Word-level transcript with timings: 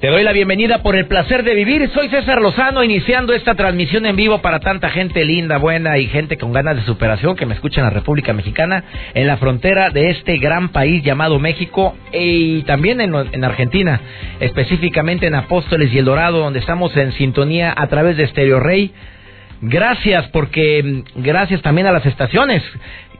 Te 0.00 0.08
doy 0.08 0.22
la 0.22 0.32
bienvenida 0.32 0.78
por 0.78 0.96
el 0.96 1.06
placer 1.06 1.44
de 1.44 1.54
vivir. 1.54 1.90
Soy 1.92 2.08
César 2.08 2.40
Lozano, 2.40 2.82
iniciando 2.82 3.34
esta 3.34 3.54
transmisión 3.54 4.06
en 4.06 4.16
vivo 4.16 4.38
para 4.38 4.58
tanta 4.58 4.88
gente 4.88 5.26
linda, 5.26 5.58
buena 5.58 5.98
y 5.98 6.06
gente 6.06 6.38
con 6.38 6.54
ganas 6.54 6.76
de 6.76 6.84
superación 6.84 7.36
que 7.36 7.44
me 7.44 7.52
escucha 7.52 7.82
en 7.82 7.84
la 7.84 7.90
República 7.90 8.32
Mexicana, 8.32 8.82
en 9.12 9.26
la 9.26 9.36
frontera 9.36 9.90
de 9.90 10.08
este 10.08 10.38
gran 10.38 10.70
país 10.70 11.04
llamado 11.04 11.38
México 11.38 11.98
y 12.14 12.62
también 12.62 13.02
en, 13.02 13.14
en 13.14 13.44
Argentina, 13.44 14.00
específicamente 14.40 15.26
en 15.26 15.34
Apóstoles 15.34 15.92
y 15.92 15.98
El 15.98 16.06
Dorado, 16.06 16.38
donde 16.38 16.60
estamos 16.60 16.96
en 16.96 17.12
sintonía 17.12 17.74
a 17.76 17.86
través 17.88 18.16
de 18.16 18.26
Stereo 18.26 18.58
Rey. 18.58 18.94
Gracias 19.60 20.28
porque 20.28 21.04
gracias 21.16 21.60
también 21.60 21.86
a 21.86 21.92
las 21.92 22.06
estaciones 22.06 22.62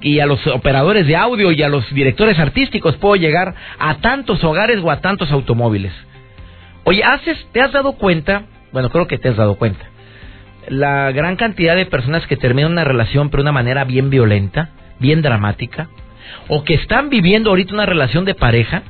y 0.01 0.21
a 0.21 0.25
los 0.25 0.47
operadores 0.47 1.07
de 1.07 1.15
audio 1.15 1.53
y 1.53 1.63
a 1.63 1.69
los 1.69 1.93
directores 1.93 2.39
artísticos 2.39 2.97
puedo 2.97 3.17
llegar 3.17 3.55
a 3.79 3.97
tantos 3.97 4.43
hogares 4.45 4.79
o 4.83 4.91
a 4.91 5.03
tantos 5.03 5.31
automóviles. 5.31 5.93
Oye, 6.91 7.05
¿haces, 7.05 7.39
¿te 7.53 7.61
has 7.61 7.71
dado 7.71 7.93
cuenta? 7.93 8.47
Bueno, 8.73 8.91
creo 8.91 9.07
que 9.07 9.17
te 9.17 9.29
has 9.29 9.37
dado 9.37 9.55
cuenta. 9.55 9.85
La 10.67 11.13
gran 11.13 11.37
cantidad 11.37 11.77
de 11.77 11.87
personas 11.87 12.27
que 12.27 12.37
terminan 12.37 12.73
una 12.73 12.83
relación 12.83 13.31
pero 13.31 13.45
de 13.45 13.49
una 13.49 13.53
manera 13.53 13.85
bien 13.85 14.11
violenta, 14.11 14.71
bien 14.99 15.23
dramática, 15.23 15.89
o 16.49 16.65
que 16.65 16.75
están 16.75 17.09
viviendo 17.09 17.51
ahorita 17.51 17.75
una 17.75 17.87
relación 17.87 18.25
de 18.25 18.35
pareja 18.35 18.83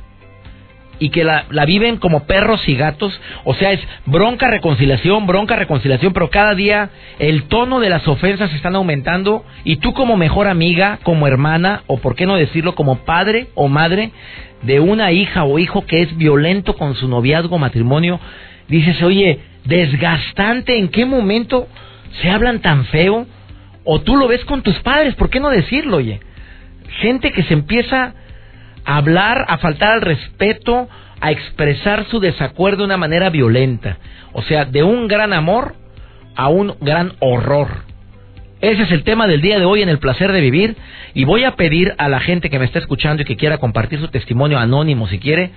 y 1.01 1.09
que 1.09 1.23
la, 1.23 1.45
la 1.49 1.65
viven 1.65 1.97
como 1.97 2.25
perros 2.25 2.61
y 2.69 2.75
gatos, 2.75 3.19
o 3.43 3.55
sea, 3.55 3.71
es 3.71 3.79
bronca, 4.05 4.47
reconciliación, 4.47 5.25
bronca, 5.25 5.55
reconciliación, 5.55 6.13
pero 6.13 6.29
cada 6.29 6.53
día 6.53 6.91
el 7.17 7.45
tono 7.45 7.79
de 7.79 7.89
las 7.89 8.07
ofensas 8.07 8.53
están 8.53 8.75
aumentando 8.75 9.43
y 9.63 9.77
tú 9.77 9.93
como 9.93 10.15
mejor 10.15 10.47
amiga, 10.47 10.99
como 11.01 11.25
hermana, 11.25 11.81
o 11.87 11.97
por 11.97 12.15
qué 12.15 12.27
no 12.27 12.35
decirlo, 12.35 12.75
como 12.75 13.03
padre 13.03 13.47
o 13.55 13.67
madre, 13.67 14.11
de 14.61 14.79
una 14.79 15.11
hija 15.11 15.43
o 15.43 15.57
hijo 15.57 15.87
que 15.87 16.03
es 16.03 16.15
violento 16.15 16.75
con 16.75 16.93
su 16.93 17.07
noviazgo, 17.07 17.57
matrimonio, 17.57 18.19
dices, 18.67 19.01
oye, 19.01 19.39
desgastante, 19.65 20.77
¿en 20.77 20.89
qué 20.89 21.05
momento 21.05 21.67
se 22.21 22.29
hablan 22.29 22.59
tan 22.59 22.85
feo? 22.85 23.25
O 23.85 24.01
tú 24.01 24.17
lo 24.17 24.27
ves 24.27 24.45
con 24.45 24.61
tus 24.61 24.77
padres, 24.81 25.15
¿por 25.15 25.31
qué 25.31 25.39
no 25.39 25.49
decirlo, 25.49 25.97
oye? 25.97 26.19
Gente 26.99 27.31
que 27.31 27.41
se 27.41 27.55
empieza 27.55 28.13
hablar, 28.85 29.45
a 29.47 29.57
faltar 29.57 29.91
al 29.91 30.01
respeto, 30.01 30.89
a 31.19 31.31
expresar 31.31 32.05
su 32.09 32.19
desacuerdo 32.19 32.79
de 32.79 32.85
una 32.85 32.97
manera 32.97 33.29
violenta. 33.29 33.97
O 34.33 34.41
sea, 34.41 34.65
de 34.65 34.83
un 34.83 35.07
gran 35.07 35.33
amor 35.33 35.75
a 36.35 36.47
un 36.47 36.75
gran 36.81 37.13
horror. 37.19 37.91
Ese 38.61 38.83
es 38.83 38.91
el 38.91 39.03
tema 39.03 39.27
del 39.27 39.41
día 39.41 39.57
de 39.57 39.65
hoy 39.65 39.81
en 39.81 39.89
el 39.89 39.97
placer 39.97 40.31
de 40.31 40.39
vivir 40.39 40.75
y 41.13 41.23
voy 41.23 41.43
a 41.43 41.55
pedir 41.55 41.93
a 41.97 42.07
la 42.09 42.19
gente 42.19 42.49
que 42.49 42.59
me 42.59 42.65
está 42.65 42.79
escuchando 42.79 43.23
y 43.23 43.25
que 43.25 43.35
quiera 43.35 43.57
compartir 43.57 43.99
su 43.99 44.07
testimonio 44.09 44.59
anónimo 44.59 45.07
si 45.07 45.19
quiere 45.19 45.51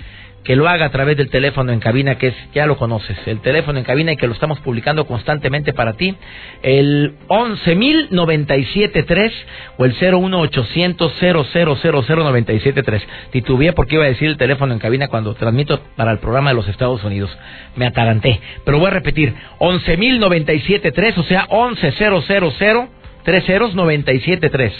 que 0.44 0.56
lo 0.56 0.68
haga 0.68 0.86
a 0.86 0.90
través 0.90 1.16
del 1.16 1.30
teléfono 1.30 1.72
en 1.72 1.80
cabina 1.80 2.16
que 2.16 2.28
es 2.28 2.34
ya 2.54 2.66
lo 2.66 2.76
conoces, 2.76 3.16
el 3.26 3.40
teléfono 3.40 3.78
en 3.78 3.84
cabina 3.84 4.12
y 4.12 4.16
que 4.16 4.26
lo 4.26 4.34
estamos 4.34 4.60
publicando 4.60 5.06
constantemente 5.06 5.72
para 5.72 5.94
ti, 5.94 6.14
el 6.62 7.14
11097.3 7.28 9.32
o 9.78 9.84
el 9.84 9.92
01800 9.92 11.12
0000973. 11.20 13.02
Titubeé 13.30 13.72
porque 13.72 13.96
iba 13.96 14.04
a 14.04 14.08
decir 14.08 14.28
el 14.28 14.36
teléfono 14.36 14.72
en 14.72 14.78
cabina 14.78 15.08
cuando 15.08 15.34
transmito 15.34 15.80
para 15.96 16.12
el 16.12 16.18
programa 16.18 16.50
de 16.50 16.56
los 16.56 16.68
Estados 16.68 17.02
Unidos. 17.02 17.36
Me 17.76 17.86
ataranté, 17.86 18.40
pero 18.64 18.78
voy 18.78 18.88
a 18.88 18.90
repetir, 18.90 19.34
11097.3, 19.58 21.18
o 21.18 21.22
sea, 21.24 21.46
11000 21.48 22.88
30973. 23.24 24.72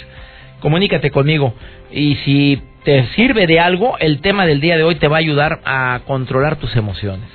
Comunícate 0.65 1.11
conmigo 1.11 1.53
y 1.91 2.15
si 2.25 2.59
te 2.83 3.05
sirve 3.09 3.45
de 3.45 3.59
algo, 3.59 3.99
el 3.99 4.19
tema 4.21 4.47
del 4.47 4.61
día 4.61 4.77
de 4.77 4.83
hoy 4.83 4.95
te 4.95 5.07
va 5.07 5.17
a 5.17 5.19
ayudar 5.19 5.61
a 5.63 5.99
controlar 6.07 6.55
tus 6.55 6.75
emociones. 6.75 7.29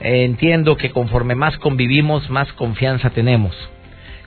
Entiendo 0.00 0.78
que 0.78 0.90
conforme 0.90 1.34
más 1.34 1.58
convivimos, 1.58 2.30
más 2.30 2.50
confianza 2.54 3.10
tenemos. 3.10 3.54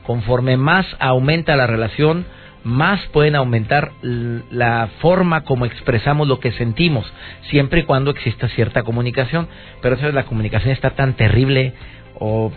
Conforme 0.04 0.58
más 0.58 0.86
aumenta 1.00 1.56
la 1.56 1.66
relación, 1.66 2.28
más 2.64 3.04
pueden 3.08 3.36
aumentar 3.36 3.94
la 4.04 4.90
forma 5.02 5.44
como 5.44 5.66
expresamos 5.66 6.28
lo 6.28 6.40
que 6.40 6.52
sentimos, 6.52 7.12
siempre 7.50 7.80
y 7.80 7.84
cuando 7.86 8.12
exista 8.12 8.48
cierta 8.50 8.84
comunicación. 8.84 9.48
Pero 9.82 9.96
eso 9.96 10.08
es 10.08 10.14
la 10.14 10.26
comunicación 10.26 10.72
está 10.72 10.92
tan 10.92 11.14
terrible 11.14 11.74
o 12.20 12.52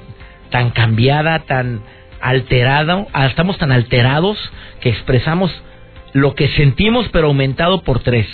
tan 0.50 0.68
cambiada, 0.68 1.38
tan 1.46 1.80
alterada, 2.22 3.06
estamos 3.26 3.58
tan 3.58 3.72
alterados 3.72 4.38
que 4.80 4.88
expresamos 4.88 5.50
lo 6.12 6.34
que 6.34 6.48
sentimos 6.48 7.08
pero 7.12 7.26
aumentado 7.26 7.82
por 7.82 8.00
tres. 8.00 8.26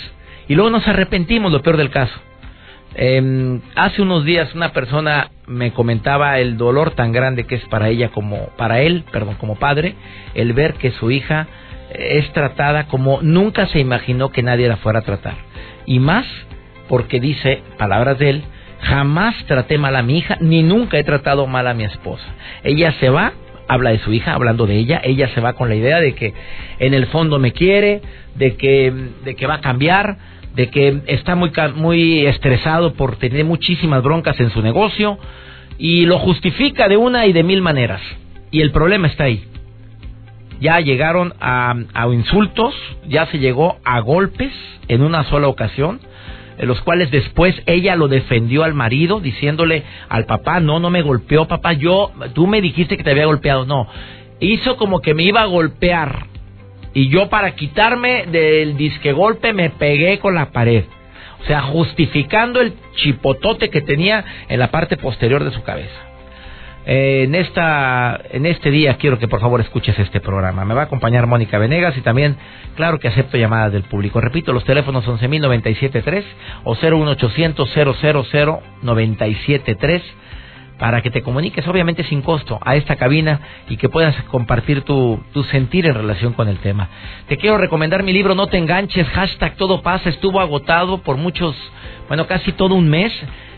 Y 0.47 0.55
luego 0.55 0.69
nos 0.69 0.87
arrepentimos, 0.87 1.51
lo 1.51 1.61
peor 1.61 1.77
del 1.77 1.89
caso. 1.89 2.13
Eh, 2.95 3.59
hace 3.75 4.01
unos 4.01 4.25
días 4.25 4.53
una 4.55 4.73
persona 4.73 5.29
me 5.45 5.71
comentaba 5.71 6.39
el 6.39 6.57
dolor 6.57 6.91
tan 6.91 7.11
grande 7.11 7.45
que 7.45 7.55
es 7.55 7.65
para 7.65 7.89
ella 7.89 8.09
como 8.09 8.49
para 8.57 8.81
él, 8.81 9.03
perdón, 9.11 9.35
como 9.35 9.55
padre, 9.55 9.95
el 10.33 10.53
ver 10.53 10.75
que 10.75 10.91
su 10.91 11.11
hija 11.11 11.47
es 11.91 12.31
tratada 12.33 12.85
como 12.85 13.21
nunca 13.21 13.67
se 13.67 13.79
imaginó 13.79 14.29
que 14.29 14.43
nadie 14.43 14.67
la 14.67 14.77
fuera 14.77 14.99
a 14.99 15.03
tratar. 15.03 15.35
Y 15.85 15.99
más 15.99 16.25
porque 16.87 17.19
dice, 17.19 17.61
palabras 17.77 18.17
de 18.19 18.29
él, 18.29 18.43
jamás 18.81 19.35
traté 19.45 19.77
mal 19.77 19.95
a 19.95 20.03
mi 20.03 20.17
hija 20.19 20.37
ni 20.39 20.63
nunca 20.63 20.97
he 20.97 21.03
tratado 21.03 21.47
mal 21.47 21.67
a 21.67 21.73
mi 21.73 21.83
esposa. 21.83 22.25
Ella 22.63 22.93
se 22.99 23.09
va 23.09 23.33
habla 23.69 23.91
de 23.91 23.99
su 23.99 24.11
hija, 24.11 24.33
hablando 24.33 24.65
de 24.65 24.77
ella, 24.77 24.99
ella 25.03 25.29
se 25.33 25.39
va 25.39 25.53
con 25.53 25.69
la 25.69 25.75
idea 25.75 25.99
de 25.99 26.15
que 26.15 26.33
en 26.79 26.93
el 26.95 27.05
fondo 27.07 27.37
me 27.37 27.53
quiere, 27.53 28.01
de 28.35 28.55
que, 28.55 28.91
de 29.23 29.35
que 29.35 29.47
va 29.47 29.55
a 29.55 29.61
cambiar, 29.61 30.17
de 30.55 30.69
que 30.69 31.01
está 31.05 31.35
muy, 31.35 31.51
muy 31.75 32.25
estresado 32.25 32.93
por 32.95 33.17
tener 33.17 33.45
muchísimas 33.45 34.01
broncas 34.01 34.39
en 34.39 34.49
su 34.49 34.61
negocio 34.63 35.19
y 35.77 36.05
lo 36.05 36.17
justifica 36.17 36.87
de 36.89 36.97
una 36.97 37.27
y 37.27 37.31
de 37.31 37.43
mil 37.43 37.61
maneras. 37.61 38.01
Y 38.49 38.61
el 38.61 38.71
problema 38.71 39.07
está 39.07 39.25
ahí. 39.25 39.45
Ya 40.59 40.79
llegaron 40.79 41.35
a, 41.39 41.75
a 41.93 42.07
insultos, 42.07 42.73
ya 43.07 43.27
se 43.27 43.37
llegó 43.37 43.77
a 43.85 43.99
golpes 43.99 44.51
en 44.87 45.03
una 45.03 45.23
sola 45.25 45.47
ocasión 45.47 45.99
los 46.67 46.81
cuales 46.81 47.11
después 47.11 47.55
ella 47.65 47.95
lo 47.95 48.07
defendió 48.07 48.63
al 48.63 48.73
marido 48.73 49.19
diciéndole 49.19 49.83
al 50.09 50.25
papá, 50.25 50.59
no, 50.59 50.79
no 50.79 50.89
me 50.89 51.01
golpeó 51.01 51.47
papá, 51.47 51.73
yo, 51.73 52.11
tú 52.33 52.47
me 52.47 52.61
dijiste 52.61 52.97
que 52.97 53.03
te 53.03 53.11
había 53.11 53.25
golpeado, 53.25 53.65
no, 53.65 53.87
hizo 54.39 54.77
como 54.77 55.01
que 55.01 55.13
me 55.13 55.23
iba 55.23 55.41
a 55.41 55.45
golpear 55.45 56.27
y 56.93 57.09
yo 57.09 57.29
para 57.29 57.55
quitarme 57.55 58.25
del 58.25 58.75
disque 58.77 59.13
golpe 59.13 59.53
me 59.53 59.69
pegué 59.69 60.19
con 60.19 60.35
la 60.35 60.51
pared. 60.51 60.85
O 61.41 61.45
sea, 61.45 61.61
justificando 61.61 62.59
el 62.59 62.73
chipotote 62.95 63.69
que 63.69 63.81
tenía 63.81 64.25
en 64.49 64.59
la 64.59 64.71
parte 64.71 64.97
posterior 64.97 65.43
de 65.43 65.51
su 65.51 65.63
cabeza. 65.63 66.08
Eh, 66.91 67.25
en 67.25 67.35
esta 67.35 68.19
en 68.31 68.47
este 68.47 68.71
día 68.71 68.95
quiero 68.95 69.19
que 69.19 69.27
por 69.27 69.39
favor 69.39 69.61
escuches 69.61 69.99
este 69.99 70.19
programa. 70.19 70.65
Me 70.65 70.73
va 70.73 70.81
a 70.81 70.83
acompañar 70.85 71.27
Mónica 71.27 71.59
Venegas 71.59 71.95
y 71.95 72.01
también, 72.01 72.35
claro 72.75 72.97
que 72.97 73.07
acepto 73.07 73.37
llamadas 73.37 73.71
del 73.71 73.83
público. 73.83 74.19
Repito, 74.19 74.53
los 74.53 74.63
teléfonos 74.63 75.05
11.097.3 75.05 76.23
o 76.63 76.73
01800 76.73 77.69
000 78.31 78.61
973 78.81 80.01
para 80.79 81.03
que 81.03 81.11
te 81.11 81.21
comuniques, 81.21 81.67
obviamente 81.67 82.03
sin 82.05 82.23
costo, 82.23 82.57
a 82.59 82.75
esta 82.75 82.95
cabina 82.95 83.39
y 83.69 83.77
que 83.77 83.89
puedas 83.89 84.15
compartir 84.23 84.81
tu, 84.81 85.21
tu 85.31 85.43
sentir 85.43 85.85
en 85.85 85.93
relación 85.93 86.33
con 86.33 86.47
el 86.47 86.57
tema. 86.57 86.89
Te 87.27 87.37
quiero 87.37 87.59
recomendar 87.59 88.01
mi 88.01 88.13
libro 88.13 88.33
No 88.33 88.47
te 88.47 88.57
enganches, 88.57 89.07
hashtag 89.09 89.57
todo 89.57 89.83
pasa, 89.83 90.09
estuvo 90.09 90.39
agotado 90.39 91.03
por 91.03 91.17
muchos, 91.17 91.55
bueno, 92.07 92.25
casi 92.25 92.51
todo 92.53 92.73
un 92.73 92.89
mes 92.89 93.13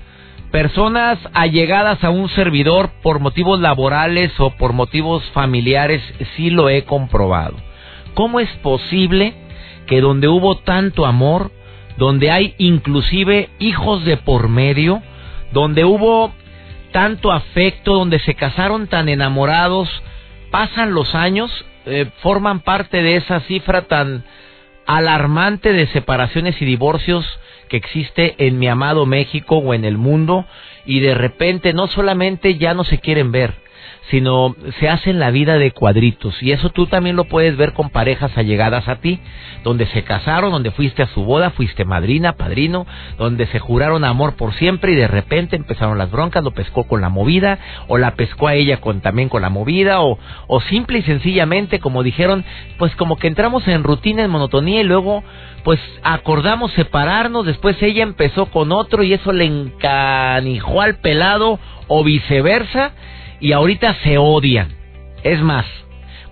personas 0.53 1.19
allegadas 1.33 2.05
a 2.05 2.11
un 2.11 2.29
servidor 2.29 2.91
por 3.03 3.19
motivos 3.19 3.59
laborales 3.59 4.39
o 4.39 4.51
por 4.51 4.75
motivos 4.75 5.25
familiares, 5.33 6.03
sí 6.37 6.51
lo 6.51 6.69
he 6.69 6.85
comprobado. 6.85 7.57
¿Cómo 8.15 8.39
es 8.39 8.51
posible 8.63 9.35
que 9.87 10.03
donde 10.03 10.29
hubo 10.29 10.59
tanto 10.59 11.07
amor, 11.07 11.51
donde 11.97 12.31
hay 12.31 12.55
inclusive 12.59 13.49
hijos 13.59 14.05
de 14.05 14.19
por 14.19 14.49
medio, 14.49 15.03
donde 15.53 15.87
hubo 15.87 16.33
tanto 16.93 17.33
afecto, 17.33 17.95
donde 17.95 18.19
se 18.19 18.35
casaron 18.35 18.87
tan 18.87 19.09
enamorados, 19.09 19.89
pasan 20.51 20.93
los 20.93 21.15
años, 21.15 21.51
eh, 21.87 22.11
forman 22.21 22.61
parte 22.61 23.03
de 23.03 23.17
esa 23.17 23.41
cifra 23.41 23.83
tan 23.83 24.25
alarmante 24.87 25.73
de 25.73 25.87
separaciones 25.87 26.61
y 26.61 26.67
divorcios 26.67 27.25
que 27.73 27.79
existe 27.79 28.35
en 28.37 28.59
mi 28.59 28.69
amado 28.69 29.07
México 29.07 29.57
o 29.57 29.73
en 29.73 29.87
el 29.87 29.97
mundo 29.97 30.45
y 30.85 31.01
de 31.01 31.15
repente 31.15 31.73
no 31.73 31.87
solamente 31.87 32.59
ya 32.59 32.75
no 32.75 32.85
se 32.85 32.99
quieren 32.99 33.33
ver, 33.33 33.55
sino 34.11 34.55
se 34.81 34.89
hacen 34.89 35.19
la 35.19 35.31
vida 35.31 35.59
de 35.59 35.71
cuadritos. 35.71 36.43
Y 36.43 36.53
eso 36.53 36.71
tú 36.71 36.87
también 36.87 37.17
lo 37.17 37.25
puedes 37.25 37.57
ver 37.57 37.73
con 37.73 37.91
parejas 37.91 38.37
allegadas 38.37 38.89
a 38.89 38.97
ti, 38.97 39.21
donde 39.63 39.87
se 39.87 40.03
casaron, 40.03 40.51
donde 40.51 40.71
fuiste 40.73 41.03
a 41.03 41.07
su 41.09 41.25
boda, 41.25 41.51
fuiste 41.51 41.85
madrina, 41.85 42.33
padrino, 42.33 42.87
donde 43.17 43.47
se 43.47 43.59
juraron 43.59 44.05
amor 44.05 44.35
por 44.35 44.55
siempre 44.55 44.93
y 44.93 44.97
de 44.97 45.09
repente 45.09 45.57
empezaron 45.57 45.99
las 45.99 46.11
broncas, 46.11 46.43
lo 46.43 46.51
pescó 46.51 46.85
con 46.85 47.01
la 47.01 47.09
movida, 47.09 47.59
o 47.87 47.97
la 47.97 48.15
pescó 48.15 48.49
a 48.49 48.55
ella 48.55 48.81
con, 48.81 49.01
también 49.01 49.29
con 49.29 49.43
la 49.43 49.51
movida, 49.51 50.03
o, 50.03 50.19
o 50.49 50.61
simple 50.63 50.99
y 50.99 51.03
sencillamente, 51.03 51.79
como 51.79 52.03
dijeron, 52.03 52.45
pues 52.79 52.95
como 52.97 53.17
que 53.17 53.29
entramos 53.29 53.67
en 53.69 53.85
rutina, 53.85 54.25
en 54.25 54.31
monotonía 54.31 54.81
y 54.81 54.85
luego 54.85 55.23
pues 55.63 55.79
acordamos 56.03 56.73
separarnos, 56.73 57.47
después 57.47 57.81
ella 57.83 58.03
empezó 58.03 58.47
con 58.47 58.73
otro 58.73 59.05
y 59.05 59.13
eso 59.13 59.33
le 59.33 59.45
encanijó 59.45 60.81
al 60.81 60.97
pelado 60.97 61.61
o 61.87 62.03
viceversa 62.03 62.93
y 63.43 63.53
ahorita 63.53 63.97
se 64.05 64.17
odian. 64.17 64.69
Es 65.25 65.43
más, 65.43 65.67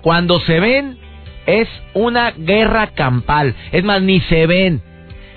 cuando 0.01 0.41
se 0.41 0.61
ven 0.61 0.97
es 1.45 1.69
una 1.93 2.31
guerra 2.31 2.87
campal. 2.95 3.55
Es 3.73 3.85
más, 3.85 4.01
ni 4.01 4.21
se 4.21 4.47
ven. 4.47 4.81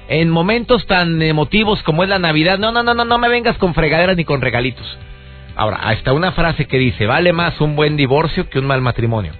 En 0.07 0.29
momentos 0.29 0.85
tan 0.85 1.21
emotivos 1.21 1.81
como 1.81 2.03
es 2.03 2.09
la 2.09 2.19
Navidad, 2.19 2.59
no, 2.59 2.71
no, 2.71 2.83
no, 2.83 2.93
no, 2.93 3.03
no 3.03 3.17
me 3.17 3.27
vengas 3.27 3.57
con 3.57 3.73
fregaderas 3.73 4.15
ni 4.15 4.23
con 4.23 4.41
regalitos. 4.41 4.85
Ahora, 5.55 5.77
hasta 5.77 6.13
una 6.13 6.31
frase 6.33 6.65
que 6.65 6.77
dice, 6.77 7.07
vale 7.07 7.33
más 7.33 7.59
un 7.59 7.75
buen 7.75 7.97
divorcio 7.97 8.49
que 8.49 8.59
un 8.59 8.67
mal 8.67 8.81
matrimonio. 8.81 9.33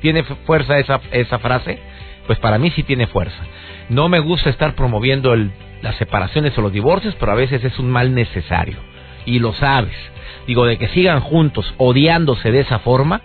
¿Tiene 0.00 0.24
fuerza 0.24 0.78
esa, 0.78 1.00
esa 1.10 1.38
frase? 1.38 1.78
Pues 2.26 2.38
para 2.38 2.58
mí 2.58 2.70
sí 2.70 2.82
tiene 2.82 3.06
fuerza. 3.06 3.44
No 3.90 4.08
me 4.08 4.20
gusta 4.20 4.48
estar 4.48 4.74
promoviendo 4.74 5.34
el, 5.34 5.52
las 5.82 5.96
separaciones 5.96 6.56
o 6.56 6.62
los 6.62 6.72
divorcios, 6.72 7.14
pero 7.20 7.32
a 7.32 7.36
veces 7.36 7.62
es 7.62 7.78
un 7.78 7.90
mal 7.90 8.14
necesario. 8.14 8.78
Y 9.26 9.38
lo 9.38 9.52
sabes 9.52 9.94
digo, 10.46 10.66
de 10.66 10.78
que 10.78 10.88
sigan 10.88 11.20
juntos 11.20 11.72
odiándose 11.78 12.50
de 12.50 12.60
esa 12.60 12.78
forma 12.80 13.22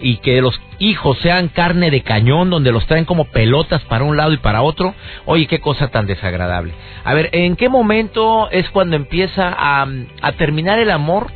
y 0.00 0.18
que 0.18 0.40
los 0.40 0.60
hijos 0.78 1.18
sean 1.18 1.48
carne 1.48 1.90
de 1.90 2.02
cañón 2.02 2.50
donde 2.50 2.72
los 2.72 2.86
traen 2.86 3.04
como 3.06 3.24
pelotas 3.26 3.82
para 3.84 4.04
un 4.04 4.16
lado 4.16 4.32
y 4.32 4.38
para 4.38 4.62
otro, 4.62 4.94
oye, 5.24 5.46
qué 5.46 5.60
cosa 5.60 5.88
tan 5.88 6.06
desagradable. 6.06 6.74
A 7.04 7.14
ver, 7.14 7.30
¿en 7.32 7.56
qué 7.56 7.68
momento 7.68 8.50
es 8.50 8.68
cuando 8.70 8.96
empieza 8.96 9.54
a, 9.56 9.86
a 10.22 10.32
terminar 10.32 10.78
el 10.78 10.90
amor? 10.90 11.30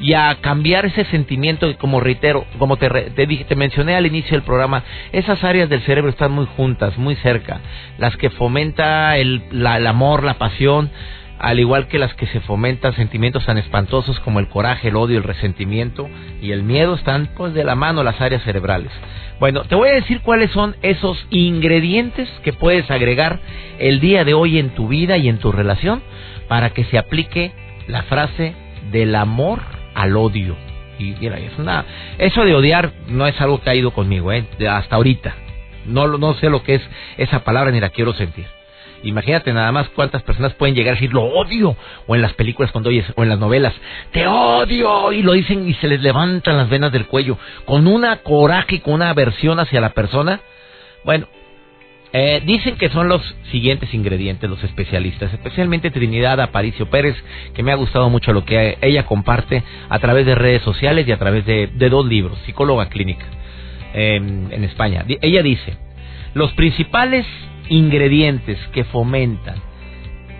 y 0.00 0.14
a 0.14 0.36
cambiar 0.40 0.86
ese 0.86 1.04
sentimiento 1.04 1.72
como 1.78 2.00
reitero, 2.00 2.44
como 2.58 2.76
te, 2.76 2.88
te, 2.90 3.26
dije, 3.26 3.44
te 3.44 3.54
mencioné 3.54 3.94
al 3.94 4.06
inicio 4.06 4.32
del 4.32 4.42
programa, 4.42 4.82
esas 5.12 5.42
áreas 5.44 5.68
del 5.68 5.82
cerebro 5.82 6.10
están 6.10 6.32
muy 6.32 6.46
juntas, 6.56 6.98
muy 6.98 7.14
cerca, 7.16 7.60
las 7.98 8.16
que 8.16 8.30
fomenta 8.30 9.16
el, 9.16 9.42
la, 9.50 9.76
el 9.76 9.86
amor, 9.86 10.24
la 10.24 10.34
pasión, 10.34 10.90
al 11.44 11.60
igual 11.60 11.88
que 11.88 11.98
las 11.98 12.14
que 12.14 12.26
se 12.28 12.40
fomentan 12.40 12.96
sentimientos 12.96 13.44
tan 13.44 13.58
espantosos 13.58 14.18
como 14.20 14.40
el 14.40 14.48
coraje, 14.48 14.88
el 14.88 14.96
odio, 14.96 15.18
el 15.18 15.24
resentimiento 15.24 16.08
y 16.40 16.52
el 16.52 16.62
miedo, 16.62 16.94
están 16.94 17.28
pues 17.36 17.52
de 17.52 17.64
la 17.64 17.74
mano 17.74 18.02
las 18.02 18.18
áreas 18.22 18.42
cerebrales. 18.44 18.90
Bueno, 19.40 19.64
te 19.64 19.74
voy 19.74 19.90
a 19.90 19.94
decir 19.94 20.22
cuáles 20.22 20.50
son 20.52 20.74
esos 20.80 21.26
ingredientes 21.28 22.30
que 22.42 22.54
puedes 22.54 22.90
agregar 22.90 23.40
el 23.78 24.00
día 24.00 24.24
de 24.24 24.32
hoy 24.32 24.58
en 24.58 24.70
tu 24.70 24.88
vida 24.88 25.18
y 25.18 25.28
en 25.28 25.36
tu 25.36 25.52
relación 25.52 26.02
para 26.48 26.70
que 26.70 26.84
se 26.84 26.96
aplique 26.96 27.52
la 27.88 28.04
frase 28.04 28.54
del 28.90 29.14
amor 29.14 29.60
al 29.94 30.16
odio. 30.16 30.56
Y 30.98 31.14
mira, 31.20 31.38
es 31.38 31.58
una, 31.58 31.84
eso 32.16 32.42
de 32.46 32.54
odiar 32.54 32.92
no 33.08 33.26
es 33.26 33.38
algo 33.38 33.60
que 33.60 33.68
ha 33.68 33.74
ido 33.74 33.90
conmigo, 33.90 34.32
¿eh? 34.32 34.46
hasta 34.66 34.96
ahorita. 34.96 35.34
No, 35.84 36.06
no 36.06 36.32
sé 36.36 36.48
lo 36.48 36.62
que 36.62 36.76
es 36.76 36.82
esa 37.18 37.44
palabra 37.44 37.70
ni 37.70 37.80
la 37.80 37.90
quiero 37.90 38.14
sentir. 38.14 38.46
Imagínate 39.04 39.52
nada 39.52 39.70
más 39.72 39.88
cuántas 39.90 40.22
personas 40.22 40.54
pueden 40.54 40.74
llegar 40.74 40.92
a 40.92 40.96
decir 40.96 41.12
lo 41.12 41.22
odio. 41.22 41.76
O 42.06 42.14
en 42.14 42.22
las 42.22 42.34
películas 42.34 42.72
cuando 42.72 42.90
oyes, 42.90 43.06
o 43.16 43.22
en 43.22 43.28
las 43.28 43.38
novelas, 43.38 43.74
te 44.12 44.26
odio. 44.26 45.12
Y 45.12 45.22
lo 45.22 45.32
dicen 45.32 45.68
y 45.68 45.74
se 45.74 45.88
les 45.88 46.02
levantan 46.02 46.56
las 46.56 46.68
venas 46.68 46.92
del 46.92 47.06
cuello. 47.06 47.38
Con 47.64 47.86
una 47.86 48.16
coraje 48.18 48.76
y 48.76 48.80
con 48.80 48.94
una 48.94 49.10
aversión 49.10 49.60
hacia 49.60 49.80
la 49.80 49.90
persona. 49.90 50.40
Bueno, 51.04 51.26
eh, 52.16 52.40
dicen 52.46 52.76
que 52.76 52.90
son 52.90 53.08
los 53.08 53.22
siguientes 53.50 53.92
ingredientes 53.92 54.48
los 54.48 54.62
especialistas, 54.62 55.32
especialmente 55.32 55.90
Trinidad 55.90 56.40
Aparicio 56.40 56.88
Pérez, 56.88 57.16
que 57.54 57.64
me 57.64 57.72
ha 57.72 57.74
gustado 57.74 58.08
mucho 58.08 58.32
lo 58.32 58.44
que 58.44 58.78
ella 58.82 59.04
comparte 59.04 59.64
a 59.88 59.98
través 59.98 60.24
de 60.24 60.36
redes 60.36 60.62
sociales 60.62 61.08
y 61.08 61.10
a 61.10 61.18
través 61.18 61.44
de, 61.44 61.66
dos 61.66 62.06
libros, 62.06 62.38
psicóloga 62.46 62.88
clínica 62.88 63.26
em, 63.94 64.46
en 64.52 64.62
España. 64.62 65.04
Ella 65.22 65.42
dice, 65.42 65.76
los 66.34 66.52
principales 66.52 67.26
ingredientes 67.68 68.58
que 68.72 68.84
fomentan 68.84 69.56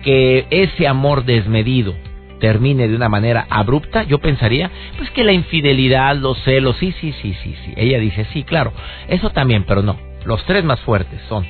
que 0.03 0.45
ese 0.49 0.87
amor 0.87 1.25
desmedido 1.25 1.95
termine 2.39 2.87
de 2.87 2.95
una 2.95 3.09
manera 3.09 3.47
abrupta, 3.49 4.03
yo 4.03 4.19
pensaría, 4.19 4.69
pues 4.97 5.09
que 5.11 5.23
la 5.23 5.33
infidelidad, 5.33 6.15
los 6.15 6.37
celos, 6.43 6.77
sí, 6.77 6.93
sí, 7.01 7.13
sí, 7.21 7.35
sí, 7.43 7.55
sí. 7.65 7.73
Ella 7.75 7.99
dice, 7.99 8.27
sí, 8.33 8.43
claro, 8.43 8.71
eso 9.07 9.31
también, 9.31 9.63
pero 9.63 9.81
no. 9.81 9.97
Los 10.25 10.43
tres 10.45 10.63
más 10.63 10.79
fuertes 10.81 11.19
son 11.27 11.45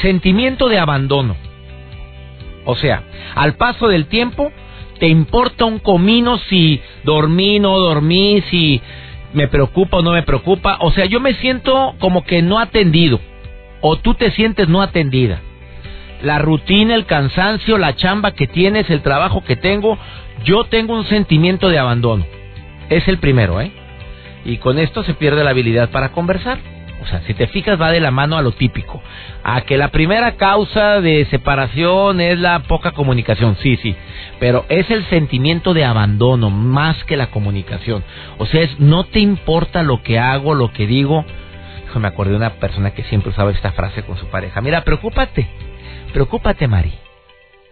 sentimiento 0.00 0.68
de 0.68 0.78
abandono. 0.78 1.36
O 2.64 2.76
sea, 2.76 3.02
al 3.34 3.56
paso 3.56 3.88
del 3.88 4.06
tiempo, 4.06 4.52
te 4.98 5.08
importa 5.08 5.64
un 5.64 5.80
comino 5.80 6.38
si 6.38 6.80
dormí, 7.04 7.58
no 7.58 7.76
dormí, 7.78 8.42
si 8.50 8.80
me 9.32 9.48
preocupa 9.48 9.98
o 9.98 10.02
no 10.02 10.12
me 10.12 10.22
preocupa. 10.22 10.78
O 10.80 10.92
sea, 10.92 11.06
yo 11.06 11.20
me 11.20 11.34
siento 11.34 11.94
como 11.98 12.24
que 12.24 12.40
no 12.40 12.58
atendido 12.58 13.20
o 13.82 13.96
tú 13.96 14.14
te 14.14 14.30
sientes 14.30 14.68
no 14.68 14.80
atendida. 14.80 15.40
La 16.22 16.38
rutina, 16.38 16.94
el 16.94 17.04
cansancio, 17.04 17.76
la 17.76 17.94
chamba 17.96 18.30
que 18.30 18.46
tienes, 18.46 18.88
el 18.88 19.02
trabajo 19.02 19.44
que 19.44 19.56
tengo, 19.56 19.98
yo 20.44 20.64
tengo 20.64 20.94
un 20.94 21.04
sentimiento 21.04 21.68
de 21.68 21.78
abandono. 21.78 22.24
es 22.88 23.06
el 23.08 23.18
primero, 23.18 23.60
¿eh? 23.60 23.72
Y 24.44 24.58
con 24.58 24.78
esto 24.78 25.02
se 25.02 25.14
pierde 25.14 25.44
la 25.44 25.50
habilidad 25.50 25.90
para 25.90 26.12
conversar. 26.12 26.58
O 27.02 27.06
sea, 27.06 27.20
si 27.22 27.34
te 27.34 27.48
fijas 27.48 27.80
va 27.80 27.90
de 27.90 28.00
la 28.00 28.12
mano 28.12 28.36
a 28.36 28.42
lo 28.42 28.52
típico. 28.52 29.02
A 29.42 29.62
que 29.62 29.76
la 29.76 29.88
primera 29.88 30.36
causa 30.36 31.00
de 31.00 31.26
separación 31.26 32.20
es 32.20 32.38
la 32.38 32.60
poca 32.60 32.92
comunicación, 32.92 33.56
sí, 33.60 33.76
sí. 33.76 33.96
Pero 34.38 34.64
es 34.68 34.88
el 34.90 35.04
sentimiento 35.06 35.74
de 35.74 35.84
abandono 35.84 36.50
más 36.50 37.02
que 37.04 37.16
la 37.16 37.28
comunicación. 37.28 38.04
O 38.38 38.46
sea, 38.46 38.62
es 38.62 38.78
no 38.78 39.04
te 39.04 39.18
importa 39.18 39.82
lo 39.82 40.02
que 40.02 40.18
hago, 40.18 40.54
lo 40.54 40.72
que 40.72 40.86
digo. 40.86 41.24
Me 41.98 42.08
acordé 42.08 42.30
de 42.30 42.36
una 42.36 42.54
persona 42.54 42.92
que 42.92 43.04
siempre 43.04 43.30
usaba 43.30 43.50
esta 43.50 43.72
frase 43.72 44.02
con 44.02 44.16
su 44.16 44.26
pareja. 44.26 44.60
Mira, 44.60 44.82
preocúpate. 44.84 45.48
Preocúpate, 46.12 46.68
Mari. 46.68 46.92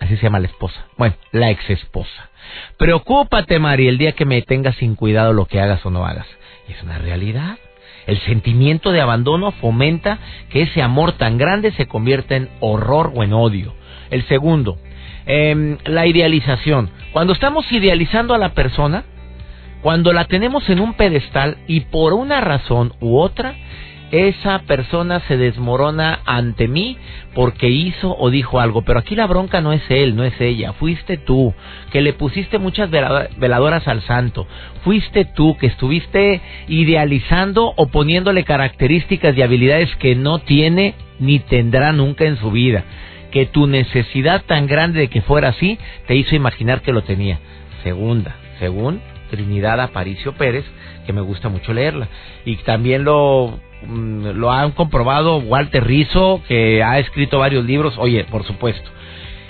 Así 0.00 0.16
se 0.16 0.22
llama 0.22 0.40
la 0.40 0.46
esposa. 0.46 0.86
Bueno, 0.96 1.14
la 1.30 1.50
ex 1.50 1.68
esposa. 1.70 2.30
Preocúpate, 2.78 3.58
Mari, 3.58 3.88
el 3.88 3.98
día 3.98 4.12
que 4.12 4.24
me 4.24 4.40
tengas 4.42 4.76
sin 4.76 4.94
cuidado 4.94 5.32
lo 5.32 5.44
que 5.44 5.60
hagas 5.60 5.84
o 5.84 5.90
no 5.90 6.06
hagas. 6.06 6.26
Y 6.68 6.72
es 6.72 6.82
una 6.82 6.98
realidad. 6.98 7.58
El 8.06 8.18
sentimiento 8.20 8.92
de 8.92 9.00
abandono 9.00 9.52
fomenta 9.52 10.18
que 10.48 10.62
ese 10.62 10.82
amor 10.82 11.12
tan 11.12 11.36
grande 11.38 11.72
se 11.72 11.86
convierta 11.86 12.34
en 12.34 12.48
horror 12.60 13.12
o 13.14 13.22
en 13.22 13.34
odio. 13.34 13.74
El 14.10 14.26
segundo, 14.26 14.78
em, 15.26 15.76
la 15.84 16.06
idealización. 16.06 16.90
Cuando 17.12 17.34
estamos 17.34 17.70
idealizando 17.70 18.34
a 18.34 18.38
la 18.38 18.54
persona, 18.54 19.04
cuando 19.82 20.12
la 20.12 20.24
tenemos 20.26 20.68
en 20.68 20.80
un 20.80 20.94
pedestal 20.94 21.58
y 21.66 21.80
por 21.80 22.12
una 22.12 22.40
razón 22.40 22.94
u 23.00 23.18
otra, 23.18 23.54
esa 24.10 24.60
persona 24.60 25.20
se 25.28 25.36
desmorona 25.36 26.20
ante 26.24 26.66
mí 26.66 26.96
porque 27.34 27.68
hizo 27.68 28.16
o 28.18 28.30
dijo 28.30 28.60
algo. 28.60 28.82
Pero 28.82 28.98
aquí 28.98 29.14
la 29.14 29.26
bronca 29.26 29.60
no 29.60 29.72
es 29.72 29.82
él, 29.88 30.16
no 30.16 30.24
es 30.24 30.38
ella. 30.40 30.72
Fuiste 30.72 31.16
tú 31.16 31.54
que 31.92 32.00
le 32.00 32.12
pusiste 32.12 32.58
muchas 32.58 32.90
veladoras 32.90 33.86
al 33.86 34.02
santo. 34.02 34.46
Fuiste 34.82 35.24
tú 35.24 35.56
que 35.56 35.68
estuviste 35.68 36.40
idealizando 36.68 37.72
o 37.76 37.86
poniéndole 37.86 38.44
características 38.44 39.36
y 39.36 39.42
habilidades 39.42 39.94
que 39.96 40.16
no 40.16 40.40
tiene 40.40 40.94
ni 41.20 41.38
tendrá 41.38 41.92
nunca 41.92 42.24
en 42.24 42.36
su 42.36 42.50
vida. 42.50 42.84
Que 43.30 43.46
tu 43.46 43.68
necesidad 43.68 44.42
tan 44.44 44.66
grande 44.66 45.00
de 45.00 45.08
que 45.08 45.22
fuera 45.22 45.50
así 45.50 45.78
te 46.08 46.16
hizo 46.16 46.34
imaginar 46.34 46.82
que 46.82 46.92
lo 46.92 47.02
tenía. 47.02 47.38
Segunda, 47.84 48.34
según 48.58 49.00
Trinidad 49.30 49.80
Aparicio 49.80 50.32
Pérez, 50.32 50.64
que 51.06 51.12
me 51.12 51.20
gusta 51.20 51.48
mucho 51.48 51.72
leerla. 51.72 52.08
Y 52.44 52.56
también 52.56 53.04
lo 53.04 53.60
lo 53.88 54.52
han 54.52 54.72
comprobado 54.72 55.38
Walter 55.38 55.84
Rizzo, 55.84 56.42
que 56.48 56.82
ha 56.82 56.98
escrito 56.98 57.38
varios 57.38 57.64
libros, 57.64 57.94
oye, 57.98 58.24
por 58.24 58.44
supuesto. 58.44 58.90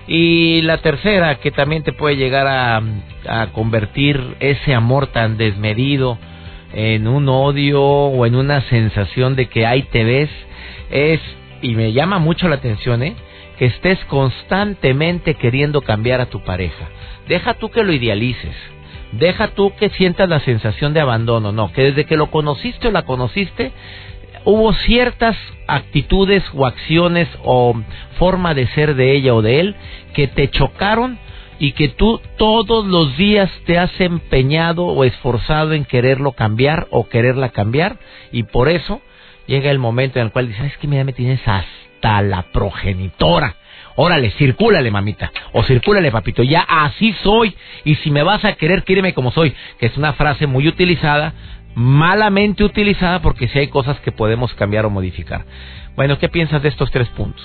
Y 0.06 0.62
la 0.62 0.78
tercera, 0.78 1.36
que 1.36 1.50
también 1.50 1.82
te 1.82 1.92
puede 1.92 2.16
llegar 2.16 2.46
a, 2.46 2.82
a 3.28 3.46
convertir 3.52 4.36
ese 4.40 4.74
amor 4.74 5.08
tan 5.08 5.36
desmedido 5.36 6.18
en 6.72 7.08
un 7.08 7.28
odio 7.28 7.82
o 7.82 8.26
en 8.26 8.34
una 8.34 8.60
sensación 8.62 9.36
de 9.36 9.46
que 9.46 9.66
ahí 9.66 9.82
te 9.84 10.04
ves, 10.04 10.30
es, 10.90 11.20
y 11.62 11.74
me 11.74 11.92
llama 11.92 12.18
mucho 12.18 12.48
la 12.48 12.56
atención, 12.56 13.02
¿eh? 13.02 13.14
que 13.58 13.66
estés 13.66 14.02
constantemente 14.06 15.34
queriendo 15.34 15.82
cambiar 15.82 16.20
a 16.20 16.26
tu 16.26 16.42
pareja. 16.42 16.88
Deja 17.28 17.54
tú 17.54 17.70
que 17.70 17.84
lo 17.84 17.92
idealices. 17.92 18.54
Deja 19.12 19.48
tú 19.48 19.74
que 19.76 19.90
sientas 19.90 20.28
la 20.28 20.40
sensación 20.40 20.94
de 20.94 21.00
abandono. 21.00 21.52
No, 21.52 21.72
que 21.72 21.82
desde 21.82 22.06
que 22.06 22.16
lo 22.16 22.30
conociste 22.30 22.88
o 22.88 22.90
la 22.90 23.02
conociste, 23.02 23.72
hubo 24.44 24.72
ciertas 24.72 25.36
actitudes 25.66 26.42
o 26.54 26.66
acciones 26.66 27.28
o 27.44 27.74
forma 28.18 28.54
de 28.54 28.66
ser 28.68 28.94
de 28.94 29.12
ella 29.12 29.34
o 29.34 29.42
de 29.42 29.60
él 29.60 29.76
que 30.14 30.26
te 30.26 30.48
chocaron 30.48 31.18
y 31.58 31.72
que 31.72 31.88
tú 31.88 32.20
todos 32.36 32.86
los 32.86 33.16
días 33.16 33.50
te 33.66 33.78
has 33.78 34.00
empeñado 34.00 34.86
o 34.86 35.04
esforzado 35.04 35.74
en 35.74 35.84
quererlo 35.84 36.32
cambiar 36.32 36.88
o 36.90 37.08
quererla 37.08 37.50
cambiar 37.50 37.98
y 38.32 38.44
por 38.44 38.68
eso 38.68 39.00
llega 39.46 39.70
el 39.70 39.78
momento 39.78 40.18
en 40.18 40.26
el 40.26 40.32
cual 40.32 40.48
dices, 40.48 40.72
es 40.72 40.78
que 40.78 40.86
mira, 40.86 41.04
me 41.04 41.12
tienes 41.12 41.40
hasta 41.46 42.22
la 42.22 42.42
progenitora. 42.52 43.56
Órale, 43.96 44.30
circúlale, 44.30 44.90
mamita. 44.90 45.30
O 45.52 45.62
circúlale, 45.64 46.10
papito. 46.10 46.42
Ya 46.42 46.60
así 46.60 47.12
soy. 47.22 47.54
Y 47.84 47.96
si 47.96 48.10
me 48.10 48.22
vas 48.22 48.44
a 48.44 48.54
querer, 48.54 48.84
quíreme 48.84 49.12
como 49.12 49.32
soy. 49.32 49.52
Que 49.78 49.86
es 49.86 49.96
una 49.96 50.14
frase 50.14 50.46
muy 50.46 50.68
utilizada 50.68 51.34
malamente 51.74 52.64
utilizada 52.64 53.22
porque 53.22 53.48
si 53.48 53.58
hay 53.58 53.68
cosas 53.68 53.98
que 54.00 54.12
podemos 54.12 54.54
cambiar 54.54 54.86
o 54.86 54.90
modificar. 54.90 55.44
Bueno, 55.96 56.18
¿qué 56.18 56.28
piensas 56.28 56.62
de 56.62 56.68
estos 56.68 56.90
tres 56.90 57.08
puntos? 57.08 57.44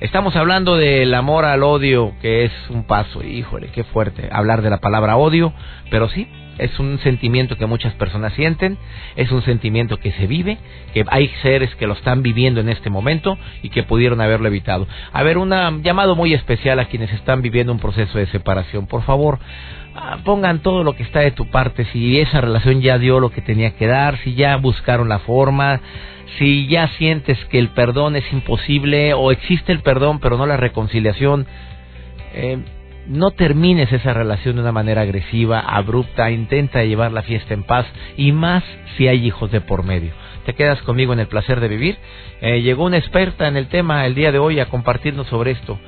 Estamos 0.00 0.36
hablando 0.36 0.76
del 0.76 1.12
amor 1.12 1.44
al 1.44 1.64
odio, 1.64 2.14
que 2.22 2.44
es 2.44 2.52
un 2.70 2.84
paso, 2.84 3.22
híjole, 3.24 3.68
qué 3.68 3.82
fuerte 3.82 4.28
hablar 4.30 4.62
de 4.62 4.70
la 4.70 4.78
palabra 4.78 5.16
odio, 5.16 5.52
pero 5.90 6.08
sí, 6.08 6.28
es 6.58 6.78
un 6.78 6.98
sentimiento 7.00 7.56
que 7.56 7.66
muchas 7.66 7.94
personas 7.94 8.32
sienten, 8.34 8.78
es 9.16 9.30
un 9.32 9.42
sentimiento 9.42 9.98
que 9.98 10.12
se 10.12 10.26
vive, 10.26 10.58
que 10.92 11.04
hay 11.08 11.28
seres 11.42 11.74
que 11.76 11.86
lo 11.86 11.94
están 11.94 12.22
viviendo 12.22 12.60
en 12.60 12.68
este 12.68 12.90
momento 12.90 13.38
y 13.62 13.70
que 13.70 13.82
pudieron 13.82 14.20
haberlo 14.20 14.48
evitado. 14.48 14.86
A 15.12 15.22
ver, 15.22 15.38
un 15.38 15.82
llamado 15.82 16.16
muy 16.16 16.34
especial 16.34 16.78
a 16.78 16.86
quienes 16.86 17.12
están 17.12 17.42
viviendo 17.42 17.72
un 17.72 17.78
proceso 17.78 18.18
de 18.18 18.26
separación. 18.26 18.86
Por 18.86 19.02
favor, 19.02 19.38
Ah, 20.00 20.18
pongan 20.24 20.60
todo 20.60 20.84
lo 20.84 20.94
que 20.94 21.02
está 21.02 21.20
de 21.20 21.32
tu 21.32 21.46
parte, 21.46 21.84
si 21.86 22.20
esa 22.20 22.40
relación 22.40 22.80
ya 22.80 22.98
dio 22.98 23.18
lo 23.18 23.30
que 23.30 23.42
tenía 23.42 23.72
que 23.72 23.88
dar, 23.88 24.16
si 24.18 24.34
ya 24.34 24.56
buscaron 24.56 25.08
la 25.08 25.18
forma, 25.18 25.80
si 26.38 26.68
ya 26.68 26.86
sientes 26.98 27.36
que 27.46 27.58
el 27.58 27.70
perdón 27.70 28.14
es 28.14 28.32
imposible 28.32 29.12
o 29.14 29.32
existe 29.32 29.72
el 29.72 29.80
perdón 29.80 30.20
pero 30.20 30.36
no 30.36 30.46
la 30.46 30.56
reconciliación, 30.56 31.46
eh, 32.32 32.58
no 33.08 33.30
termines 33.30 33.92
esa 33.92 34.12
relación 34.12 34.56
de 34.56 34.62
una 34.62 34.72
manera 34.72 35.02
agresiva, 35.02 35.60
abrupta, 35.60 36.30
intenta 36.30 36.84
llevar 36.84 37.12
la 37.12 37.22
fiesta 37.22 37.54
en 37.54 37.64
paz 37.64 37.86
y 38.16 38.32
más 38.32 38.62
si 38.96 39.08
hay 39.08 39.26
hijos 39.26 39.50
de 39.50 39.60
por 39.60 39.82
medio. 39.82 40.12
Te 40.44 40.54
quedas 40.54 40.80
conmigo 40.82 41.12
en 41.12 41.20
el 41.20 41.26
placer 41.26 41.60
de 41.60 41.68
vivir. 41.68 41.98
Eh, 42.40 42.60
llegó 42.62 42.84
una 42.84 42.98
experta 42.98 43.48
en 43.48 43.56
el 43.56 43.68
tema 43.68 44.06
el 44.06 44.14
día 44.14 44.32
de 44.32 44.38
hoy 44.38 44.60
a 44.60 44.66
compartirnos 44.66 45.26
sobre 45.26 45.52
esto 45.52 45.78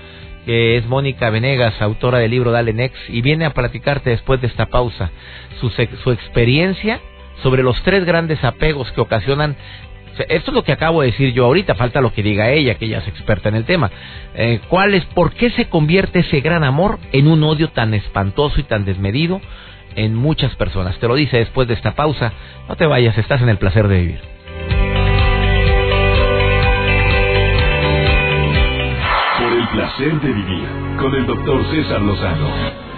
que 0.47 0.79
es 0.79 0.87
Mónica 0.87 1.29
Venegas, 1.29 1.81
autora 1.83 2.19
del 2.19 2.31
libro 2.31 2.51
Dale 2.51 2.73
Next, 2.73 2.99
y 3.11 3.21
viene 3.21 3.45
a 3.45 3.53
platicarte 3.53 4.09
después 4.09 4.41
de 4.41 4.47
esta 4.47 4.67
pausa 4.67 5.11
su, 5.61 5.69
su 5.69 6.11
experiencia 6.13 6.99
sobre 7.43 7.63
los 7.63 7.81
tres 7.83 8.05
grandes 8.05 8.43
apegos 8.45 8.91
que 8.93 9.01
ocasionan 9.01 9.57
esto 10.29 10.51
es 10.51 10.55
lo 10.55 10.65
que 10.65 10.73
acabo 10.73 11.01
de 11.01 11.09
decir 11.09 11.33
yo 11.33 11.47
ahorita, 11.47 11.75
falta 11.75 12.01
lo 12.01 12.13
que 12.13 12.23
diga 12.23 12.51
ella, 12.51 12.75
que 12.75 12.87
ella 12.87 12.99
es 12.99 13.09
experta 13.09 13.49
en 13.49 13.55
el 13.55 13.65
tema. 13.65 13.91
Eh, 14.35 14.61
¿Cuál 14.69 14.95
es, 14.95 15.05
por 15.07 15.33
qué 15.33 15.51
se 15.51 15.69
convierte 15.69 16.21
ese 16.21 16.41
gran 16.41 16.65
amor 16.65 16.99
en 17.13 17.27
un 17.27 17.43
odio 17.43 17.69
tan 17.69 17.95
espantoso 17.95 18.61
y 18.61 18.65
tan 18.65 18.85
desmedido 18.85 19.41
en 19.97 20.15
muchas 20.15 20.55
personas? 20.57 20.99
Te 20.99 21.09
lo 21.09 21.15
dice 21.15 21.39
después 21.39 21.69
de 21.69 21.75
esta 21.75 21.95
pausa. 21.95 22.33
No 22.69 22.77
te 22.77 22.87
vayas, 22.87 23.17
estás 23.19 23.43
en 23.43 23.49
el 23.49 23.59
placer 23.59 23.89
de 23.89 24.01
vivir. 24.01 24.21
placer 29.73 30.21
de 30.21 30.33
vivir 30.33 30.69
con 30.99 31.15
el 31.15 31.27
doctor 31.27 31.65
César 31.71 32.03
Lozano. 32.03 32.90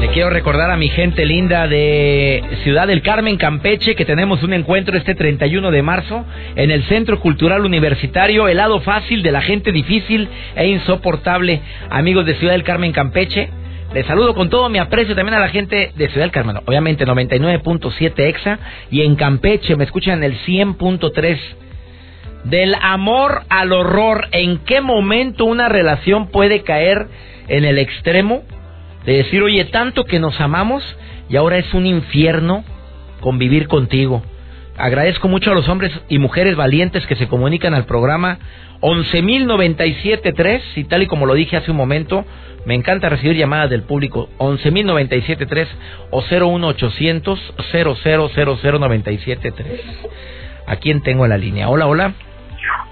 Le 0.00 0.08
quiero 0.08 0.28
recordar 0.28 0.70
a 0.70 0.76
mi 0.76 0.88
gente 0.88 1.24
linda 1.24 1.66
de 1.66 2.42
Ciudad 2.64 2.86
del 2.86 3.00
Carmen, 3.00 3.38
Campeche, 3.38 3.94
que 3.94 4.04
tenemos 4.04 4.42
un 4.42 4.52
encuentro 4.52 4.96
este 4.96 5.14
31 5.14 5.70
de 5.70 5.82
marzo 5.82 6.24
en 6.54 6.70
el 6.70 6.84
Centro 6.84 7.18
Cultural 7.18 7.64
Universitario, 7.64 8.46
el 8.46 8.58
lado 8.58 8.80
fácil 8.80 9.22
de 9.22 9.32
la 9.32 9.40
gente 9.40 9.72
difícil 9.72 10.28
e 10.54 10.68
insoportable. 10.68 11.62
Amigos 11.88 12.26
de 12.26 12.34
Ciudad 12.34 12.52
del 12.52 12.62
Carmen, 12.62 12.92
Campeche, 12.92 13.48
les 13.94 14.04
saludo 14.06 14.34
con 14.34 14.50
todo 14.50 14.68
mi 14.68 14.78
aprecio 14.78 15.14
también 15.14 15.34
a 15.34 15.40
la 15.40 15.48
gente 15.48 15.92
de 15.96 16.08
Ciudad 16.08 16.24
del 16.24 16.32
Carmen, 16.32 16.58
obviamente 16.66 17.06
99.7 17.06 18.12
EXA 18.18 18.58
y 18.90 19.00
en 19.00 19.16
Campeche 19.16 19.76
me 19.76 19.84
escuchan 19.84 20.22
el 20.22 20.38
100.3 20.40 21.38
del 22.44 22.74
amor 22.82 23.44
al 23.48 23.72
horror. 23.72 24.28
¿En 24.32 24.58
qué 24.58 24.82
momento 24.82 25.46
una 25.46 25.70
relación 25.70 26.28
puede 26.28 26.62
caer 26.62 27.06
en 27.48 27.64
el 27.64 27.78
extremo 27.78 28.42
de 29.06 29.16
decir, 29.16 29.42
oye, 29.42 29.64
tanto 29.66 30.04
que 30.04 30.18
nos 30.18 30.40
amamos 30.40 30.82
y 31.30 31.36
ahora 31.36 31.58
es 31.58 31.72
un 31.72 31.86
infierno 31.86 32.64
convivir 33.20 33.68
contigo? 33.68 34.22
Agradezco 34.76 35.28
mucho 35.28 35.52
a 35.52 35.54
los 35.54 35.68
hombres 35.68 35.92
y 36.08 36.18
mujeres 36.18 36.54
valientes 36.54 37.06
que 37.06 37.16
se 37.16 37.28
comunican 37.28 37.72
al 37.72 37.86
programa 37.86 38.38
11.097.3 38.80 40.60
y 40.76 40.84
tal 40.84 41.02
y 41.02 41.06
como 41.06 41.24
lo 41.24 41.32
dije 41.32 41.56
hace 41.56 41.70
un 41.70 41.78
momento, 41.78 42.26
me 42.66 42.74
encanta 42.74 43.08
recibir 43.08 43.36
llamadas 43.36 43.70
del 43.70 43.84
público 43.84 44.28
11.097.3 44.38 45.66
o 46.10 46.20
01800 46.20 47.54
0000973. 47.72 49.80
¿A 50.66 50.76
quién 50.76 51.02
tengo 51.02 51.24
en 51.24 51.30
la 51.30 51.38
línea? 51.38 51.70
Hola, 51.70 51.86
hola. 51.86 52.12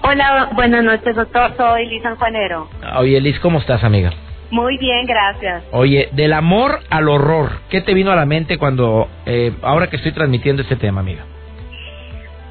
Hola, 0.01 0.49
buenas 0.53 0.83
noches, 0.83 1.15
doctor. 1.15 1.53
Soy 1.57 1.85
Liz 1.87 2.01
Sanjuanero. 2.01 2.67
Oye, 2.97 3.21
Liz, 3.21 3.39
¿cómo 3.39 3.59
estás, 3.59 3.83
amiga? 3.83 4.11
Muy 4.51 4.77
bien, 4.77 5.05
gracias. 5.05 5.63
Oye, 5.71 6.09
del 6.11 6.33
amor 6.33 6.79
al 6.89 7.09
horror, 7.09 7.59
¿qué 7.69 7.81
te 7.81 7.93
vino 7.93 8.11
a 8.11 8.15
la 8.15 8.25
mente 8.25 8.57
cuando, 8.57 9.07
eh, 9.25 9.53
ahora 9.61 9.87
que 9.87 9.95
estoy 9.97 10.11
transmitiendo 10.11 10.61
este 10.61 10.75
tema, 10.75 11.01
amiga? 11.01 11.23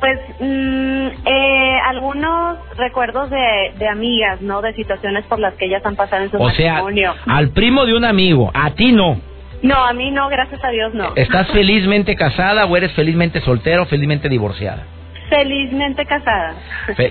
Pues 0.00 0.18
mm, 0.38 1.06
eh, 1.24 1.78
algunos 1.86 2.58
recuerdos 2.76 3.30
de, 3.30 3.72
de, 3.78 3.88
amigas, 3.88 4.42
¿no? 4.42 4.60
De 4.60 4.74
situaciones 4.74 5.24
por 5.26 5.38
las 5.38 5.54
que 5.54 5.66
ellas 5.66 5.84
han 5.86 5.96
pasado 5.96 6.24
en 6.24 6.30
su 6.30 6.36
o 6.36 6.44
matrimonio. 6.44 7.12
O 7.12 7.24
sea, 7.24 7.36
al 7.36 7.50
primo 7.50 7.86
de 7.86 7.94
un 7.94 8.04
amigo, 8.04 8.50
a 8.52 8.70
ti 8.70 8.92
no. 8.92 9.20
No, 9.62 9.82
a 9.82 9.94
mí 9.94 10.10
no, 10.10 10.28
gracias 10.28 10.62
a 10.62 10.68
Dios 10.68 10.92
no. 10.92 11.14
¿Estás 11.16 11.48
felizmente 11.52 12.16
casada 12.16 12.66
o 12.66 12.76
eres 12.76 12.92
felizmente 12.92 13.40
soltera 13.40 13.80
o 13.80 13.86
felizmente 13.86 14.28
divorciada? 14.28 14.84
Felizmente 15.30 16.04
casada. 16.04 16.54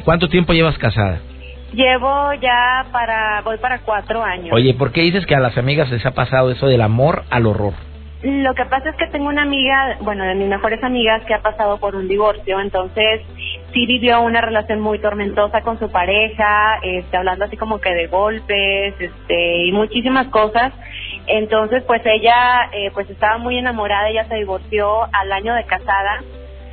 ¿Cuánto 0.04 0.30
tiempo 0.30 0.54
llevas 0.54 0.78
casada? 0.78 1.20
Llevo 1.74 2.34
ya 2.34 2.86
para, 2.92 3.42
voy 3.42 3.58
para 3.58 3.80
cuatro 3.80 4.24
años. 4.24 4.52
Oye, 4.54 4.74
¿por 4.76 4.92
qué 4.92 5.02
dices 5.02 5.26
que 5.26 5.36
a 5.36 5.40
las 5.40 5.58
amigas 5.58 5.90
les 5.90 6.06
ha 6.06 6.12
pasado 6.12 6.52
eso 6.52 6.68
del 6.68 6.82
amor 6.82 7.24
al 7.30 7.48
horror? 7.48 7.74
Lo 8.24 8.54
que 8.54 8.64
pasa 8.66 8.90
es 8.90 8.96
que 8.96 9.08
tengo 9.08 9.28
una 9.28 9.42
amiga, 9.42 9.98
bueno, 10.00 10.24
de 10.24 10.36
mis 10.36 10.48
mejores 10.48 10.82
amigas 10.82 11.22
que 11.26 11.34
ha 11.34 11.42
pasado 11.42 11.78
por 11.78 11.94
un 11.96 12.08
divorcio, 12.08 12.62
entonces 12.62 13.22
sí 13.74 13.86
vivió 13.86 14.22
una 14.22 14.40
relación 14.40 14.80
muy 14.80 15.00
tormentosa 15.00 15.60
con 15.60 15.78
su 15.78 15.92
pareja, 15.92 16.80
este, 16.84 17.18
hablando 17.18 17.44
así 17.44 17.58
como 17.58 17.82
que 17.82 17.94
de 17.94 18.08
golpes, 18.08 18.94
este, 18.98 19.66
y 19.66 19.72
muchísimas 19.74 20.28
cosas. 20.28 20.72
Entonces, 21.28 21.84
pues 21.84 22.02
ella, 22.06 22.70
eh, 22.72 22.92
pues 22.94 23.10
estaba 23.10 23.38
muy 23.40 23.58
enamorada, 23.58 24.10
ella 24.10 24.26
se 24.30 24.36
divorció 24.36 25.04
al 25.12 25.32
año 25.34 25.54
de 25.56 25.66
casada, 25.66 26.24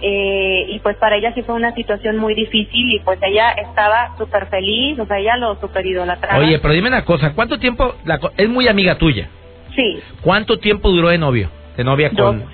eh, 0.02 0.66
y 0.68 0.78
pues 0.80 0.96
para 0.96 1.16
ella 1.16 1.32
sí 1.34 1.42
fue 1.42 1.54
una 1.54 1.72
situación 1.74 2.16
muy 2.16 2.34
difícil 2.34 2.92
y 2.94 3.00
pues 3.00 3.18
ella 3.22 3.50
estaba 3.50 4.16
súper 4.18 4.46
feliz, 4.46 4.98
o 4.98 5.06
sea, 5.06 5.18
ella 5.18 5.36
lo 5.36 5.54
super 5.60 5.84
idolatraba. 5.84 6.38
Oye, 6.38 6.58
pero 6.58 6.74
dime 6.74 6.88
una 6.88 7.04
cosa, 7.04 7.32
¿cuánto 7.34 7.58
tiempo, 7.58 7.94
la 8.04 8.18
es 8.36 8.48
muy 8.48 8.68
amiga 8.68 8.96
tuya, 8.96 9.28
Sí, 9.74 10.00
¿cuánto 10.22 10.58
tiempo 10.58 10.90
duró 10.90 11.08
de 11.08 11.18
novio? 11.18 11.48
De 11.76 11.84
novia 11.84 12.10
con... 12.10 12.44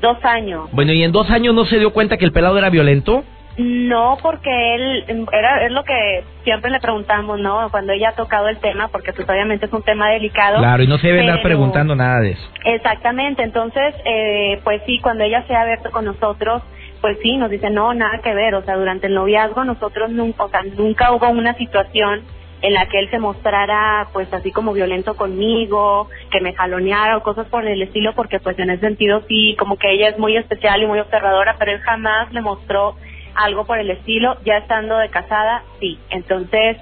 dos 0.00 0.18
años. 0.24 0.68
Bueno, 0.72 0.92
¿y 0.92 1.02
en 1.02 1.10
dos 1.12 1.30
años 1.30 1.54
no 1.54 1.64
se 1.64 1.78
dio 1.78 1.92
cuenta 1.92 2.16
que 2.18 2.24
el 2.26 2.32
pelado 2.32 2.58
era 2.58 2.68
violento? 2.70 3.24
No, 3.58 4.18
porque 4.22 4.74
él 4.74 5.04
era 5.32 5.64
es 5.64 5.72
lo 5.72 5.82
que 5.82 6.22
siempre 6.44 6.70
le 6.70 6.78
preguntamos, 6.78 7.40
¿no? 7.40 7.70
Cuando 7.70 7.94
ella 7.94 8.10
ha 8.10 8.14
tocado 8.14 8.48
el 8.48 8.58
tema, 8.58 8.88
porque 8.88 9.14
pues 9.14 9.26
obviamente 9.26 9.64
es 9.64 9.72
un 9.72 9.82
tema 9.82 10.10
delicado. 10.10 10.58
Claro, 10.58 10.82
y 10.82 10.86
no 10.86 10.98
se 10.98 11.06
debe 11.06 11.20
andar 11.20 11.36
pero- 11.36 11.48
preguntando 11.48 11.96
nada 11.96 12.20
de 12.20 12.32
eso. 12.32 12.42
Exactamente, 12.66 13.42
entonces, 13.42 13.94
eh, 14.04 14.60
pues 14.62 14.82
sí, 14.84 14.98
cuando 15.00 15.24
ella 15.24 15.42
se 15.46 15.54
ha 15.54 15.62
abierto 15.62 15.90
con 15.90 16.04
nosotros, 16.04 16.62
pues 17.00 17.18
sí, 17.22 17.36
nos 17.36 17.50
dice, 17.50 17.70
no, 17.70 17.94
nada 17.94 18.20
que 18.22 18.34
ver, 18.34 18.54
o 18.54 18.62
sea, 18.62 18.76
durante 18.76 19.06
el 19.06 19.14
noviazgo 19.14 19.64
nosotros 19.64 20.10
nunca, 20.10 20.44
o 20.44 20.48
sea, 20.48 20.62
nunca 20.62 21.12
hubo 21.12 21.28
una 21.28 21.54
situación 21.54 22.22
en 22.62 22.74
la 22.74 22.86
que 22.86 22.98
él 22.98 23.10
se 23.10 23.18
mostrara, 23.18 24.08
pues 24.12 24.32
así 24.32 24.50
como 24.50 24.72
violento 24.72 25.14
conmigo, 25.14 26.08
que 26.30 26.40
me 26.40 26.54
jaloneara 26.54 27.16
o 27.16 27.22
cosas 27.22 27.46
por 27.48 27.66
el 27.66 27.82
estilo, 27.82 28.14
porque 28.14 28.40
pues 28.40 28.58
en 28.58 28.70
ese 28.70 28.80
sentido 28.80 29.22
sí, 29.28 29.54
como 29.58 29.76
que 29.76 29.92
ella 29.92 30.08
es 30.08 30.18
muy 30.18 30.36
especial 30.36 30.82
y 30.82 30.86
muy 30.86 30.98
observadora, 30.98 31.56
pero 31.58 31.72
él 31.72 31.80
jamás 31.80 32.32
le 32.32 32.40
mostró 32.40 32.96
algo 33.34 33.66
por 33.66 33.78
el 33.78 33.90
estilo, 33.90 34.38
ya 34.44 34.58
estando 34.58 34.96
de 34.96 35.10
casada, 35.10 35.62
sí. 35.78 35.98
Entonces, 36.10 36.78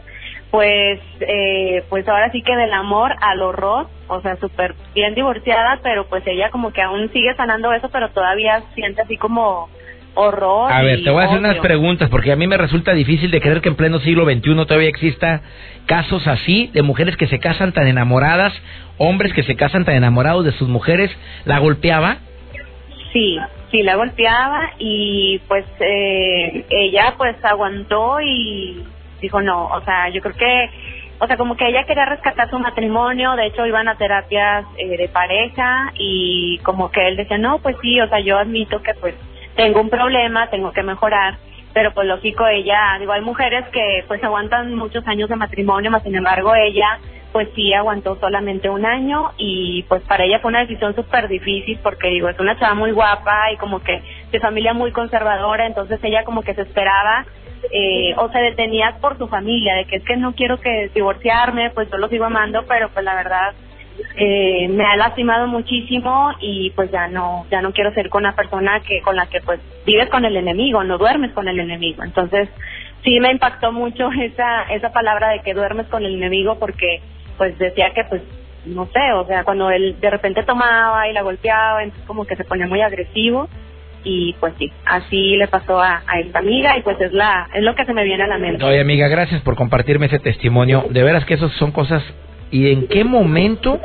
pues, 0.50 1.00
eh, 1.20 1.84
pues 1.88 2.08
ahora 2.08 2.30
sí 2.30 2.40
que 2.42 2.54
del 2.54 2.72
amor 2.72 3.12
al 3.20 3.42
horror, 3.42 3.88
o 4.06 4.20
sea, 4.20 4.36
súper 4.36 4.76
bien 4.94 5.14
divorciada, 5.16 5.80
pero 5.82 6.06
pues 6.06 6.24
ella 6.26 6.50
como 6.50 6.72
que 6.72 6.80
aún 6.80 7.10
sigue 7.12 7.34
sanando 7.34 7.72
eso, 7.72 7.88
pero 7.90 8.10
todavía 8.10 8.62
siente 8.74 9.02
así 9.02 9.16
como 9.16 9.68
horror. 10.14 10.72
A 10.72 10.82
ver, 10.82 11.02
te 11.02 11.10
voy 11.10 11.22
a 11.22 11.26
hacer 11.26 11.38
unas 11.38 11.58
preguntas 11.58 12.08
porque 12.10 12.32
a 12.32 12.36
mí 12.36 12.46
me 12.46 12.56
resulta 12.56 12.92
difícil 12.92 13.30
de 13.30 13.40
creer 13.40 13.60
que 13.60 13.68
en 13.68 13.76
pleno 13.76 14.00
siglo 14.00 14.24
XXI 14.24 14.54
todavía 14.66 14.88
exista 14.88 15.42
casos 15.86 16.26
así 16.26 16.70
de 16.72 16.82
mujeres 16.82 17.16
que 17.16 17.26
se 17.26 17.38
casan 17.38 17.72
tan 17.72 17.86
enamoradas, 17.86 18.52
hombres 18.98 19.32
que 19.32 19.42
se 19.42 19.56
casan 19.56 19.84
tan 19.84 19.94
enamorados 19.96 20.44
de 20.44 20.52
sus 20.52 20.68
mujeres. 20.68 21.10
¿La 21.44 21.58
golpeaba? 21.58 22.18
Sí, 23.12 23.38
sí, 23.70 23.82
la 23.82 23.96
golpeaba 23.96 24.72
y 24.78 25.40
pues 25.46 25.64
eh, 25.80 26.64
ella 26.70 27.14
pues 27.16 27.36
aguantó 27.44 28.20
y 28.20 28.84
dijo 29.20 29.40
no, 29.40 29.66
o 29.66 29.80
sea, 29.82 30.08
yo 30.08 30.20
creo 30.20 30.34
que, 30.34 30.70
o 31.18 31.26
sea, 31.26 31.36
como 31.36 31.56
que 31.56 31.68
ella 31.68 31.84
quería 31.84 32.04
rescatar 32.06 32.50
su 32.50 32.58
matrimonio, 32.58 33.36
de 33.36 33.46
hecho 33.46 33.66
iban 33.66 33.88
a 33.88 33.96
terapias 33.96 34.64
eh, 34.78 34.96
de 34.96 35.08
pareja 35.08 35.92
y 35.94 36.58
como 36.58 36.90
que 36.90 37.06
él 37.06 37.16
decía, 37.16 37.38
no, 37.38 37.58
pues 37.58 37.76
sí, 37.82 38.00
o 38.00 38.08
sea, 38.08 38.20
yo 38.20 38.36
admito 38.38 38.82
que 38.82 38.94
pues 38.94 39.14
tengo 39.56 39.80
un 39.80 39.90
problema, 39.90 40.48
tengo 40.50 40.72
que 40.72 40.82
mejorar, 40.82 41.38
pero 41.72 41.92
pues 41.92 42.06
lógico 42.06 42.46
ella, 42.46 42.96
digo, 42.98 43.12
hay 43.12 43.22
mujeres 43.22 43.66
que 43.68 44.04
pues 44.06 44.22
aguantan 44.22 44.74
muchos 44.74 45.06
años 45.06 45.28
de 45.28 45.36
matrimonio, 45.36 45.90
más 45.90 46.02
sin 46.02 46.14
embargo 46.14 46.54
ella 46.54 46.98
pues 47.32 47.48
sí 47.56 47.74
aguantó 47.74 48.16
solamente 48.20 48.70
un 48.70 48.86
año 48.86 49.32
y 49.38 49.82
pues 49.88 50.02
para 50.02 50.22
ella 50.22 50.38
fue 50.38 50.50
una 50.50 50.60
decisión 50.60 50.94
súper 50.94 51.26
difícil 51.26 51.80
porque 51.82 52.08
digo, 52.08 52.28
es 52.28 52.38
una 52.38 52.56
chava 52.56 52.74
muy 52.74 52.92
guapa 52.92 53.50
y 53.52 53.56
como 53.56 53.80
que 53.80 54.00
de 54.30 54.38
familia 54.38 54.72
muy 54.72 54.92
conservadora, 54.92 55.66
entonces 55.66 55.98
ella 56.04 56.22
como 56.22 56.42
que 56.42 56.54
se 56.54 56.62
esperaba 56.62 57.26
eh, 57.72 58.14
o 58.18 58.28
se 58.30 58.38
detenía 58.38 58.98
por 59.00 59.18
su 59.18 59.26
familia, 59.26 59.74
de 59.74 59.84
que 59.86 59.96
es 59.96 60.04
que 60.04 60.16
no 60.16 60.34
quiero 60.34 60.60
que 60.60 60.90
divorciarme, 60.94 61.70
pues 61.70 61.90
yo 61.90 61.98
lo 61.98 62.08
sigo 62.08 62.24
amando, 62.24 62.64
pero 62.68 62.90
pues 62.90 63.04
la 63.04 63.16
verdad 63.16 63.52
eh, 64.16 64.68
me 64.68 64.84
ha 64.84 64.96
lastimado 64.96 65.46
muchísimo 65.46 66.32
y 66.40 66.70
pues 66.70 66.90
ya 66.90 67.08
no 67.08 67.46
ya 67.50 67.62
no 67.62 67.72
quiero 67.72 67.92
ser 67.94 68.08
con 68.08 68.24
una 68.24 68.34
persona 68.34 68.80
que 68.80 69.00
con 69.02 69.16
la 69.16 69.26
que 69.26 69.40
pues 69.40 69.60
vives 69.86 70.08
con 70.08 70.24
el 70.24 70.36
enemigo 70.36 70.82
no 70.84 70.98
duermes 70.98 71.32
con 71.32 71.48
el 71.48 71.58
enemigo 71.60 72.02
entonces 72.02 72.48
sí 73.04 73.20
me 73.20 73.30
impactó 73.30 73.72
mucho 73.72 74.10
esa 74.20 74.62
esa 74.70 74.92
palabra 74.92 75.30
de 75.30 75.40
que 75.40 75.54
duermes 75.54 75.86
con 75.86 76.04
el 76.04 76.14
enemigo 76.14 76.58
porque 76.58 77.00
pues 77.38 77.56
decía 77.58 77.90
que 77.94 78.04
pues 78.04 78.22
no 78.66 78.86
sé 78.86 79.12
o 79.14 79.26
sea 79.26 79.44
cuando 79.44 79.70
él 79.70 79.96
de 80.00 80.10
repente 80.10 80.42
tomaba 80.42 81.08
y 81.08 81.12
la 81.12 81.22
golpeaba 81.22 81.82
entonces 81.82 82.06
como 82.06 82.24
que 82.24 82.36
se 82.36 82.44
ponía 82.44 82.66
muy 82.66 82.80
agresivo 82.80 83.48
y 84.04 84.34
pues 84.38 84.54
sí 84.58 84.70
así 84.86 85.36
le 85.36 85.48
pasó 85.48 85.80
a, 85.80 86.02
a 86.06 86.20
esta 86.20 86.38
amiga 86.38 86.76
y 86.76 86.82
pues 86.82 87.00
es 87.00 87.12
la 87.12 87.48
es 87.54 87.62
lo 87.62 87.74
que 87.74 87.84
se 87.84 87.94
me 87.94 88.04
viene 88.04 88.24
a 88.24 88.28
la 88.28 88.38
mente 88.38 88.64
Oye, 88.64 88.80
amiga, 88.80 89.08
gracias 89.08 89.40
por 89.42 89.56
compartirme 89.56 90.06
ese 90.06 90.18
testimonio. 90.18 90.84
De 90.90 91.02
veras 91.02 91.24
que 91.24 91.34
esas 91.34 91.50
son 91.52 91.72
cosas. 91.72 92.02
¿Y 92.54 92.70
en 92.70 92.86
qué 92.86 93.02
momento 93.02 93.80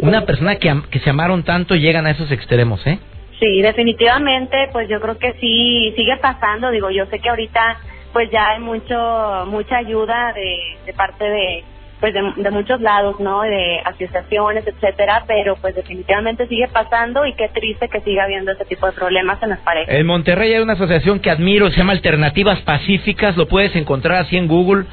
una 0.00 0.24
persona 0.24 0.54
que, 0.60 0.72
que 0.92 1.00
se 1.00 1.10
amaron 1.10 1.42
tanto 1.42 1.74
llegan 1.74 2.06
a 2.06 2.12
esos 2.12 2.30
extremos, 2.30 2.86
eh? 2.86 3.00
Sí, 3.40 3.60
definitivamente, 3.60 4.68
pues 4.72 4.88
yo 4.88 5.00
creo 5.00 5.18
que 5.18 5.32
sí, 5.40 5.92
sigue 5.96 6.16
pasando, 6.18 6.70
digo, 6.70 6.88
yo 6.90 7.06
sé 7.06 7.18
que 7.18 7.28
ahorita 7.28 7.80
pues 8.12 8.30
ya 8.30 8.50
hay 8.50 8.60
mucho, 8.60 9.44
mucha 9.48 9.78
ayuda 9.78 10.32
de, 10.34 10.76
de 10.86 10.92
parte 10.92 11.24
de, 11.24 11.64
pues 11.98 12.14
de, 12.14 12.22
de 12.36 12.50
muchos 12.52 12.80
lados, 12.80 13.18
¿no? 13.18 13.42
De 13.42 13.80
asociaciones, 13.84 14.64
etcétera, 14.68 15.24
pero 15.26 15.56
pues 15.56 15.74
definitivamente 15.74 16.46
sigue 16.46 16.68
pasando 16.68 17.26
y 17.26 17.34
qué 17.34 17.48
triste 17.48 17.88
que 17.88 18.02
siga 18.02 18.22
habiendo 18.22 18.52
ese 18.52 18.66
tipo 18.66 18.86
de 18.86 18.92
problemas 18.92 19.42
en 19.42 19.48
las 19.48 19.58
parejas. 19.58 19.92
En 19.92 20.06
Monterrey 20.06 20.54
hay 20.54 20.60
una 20.60 20.74
asociación 20.74 21.18
que 21.18 21.28
admiro, 21.30 21.68
se 21.70 21.78
llama 21.78 21.92
Alternativas 21.92 22.60
Pacíficas, 22.60 23.36
lo 23.36 23.48
puedes 23.48 23.74
encontrar 23.74 24.18
así 24.18 24.36
en 24.36 24.46
Google 24.46 24.84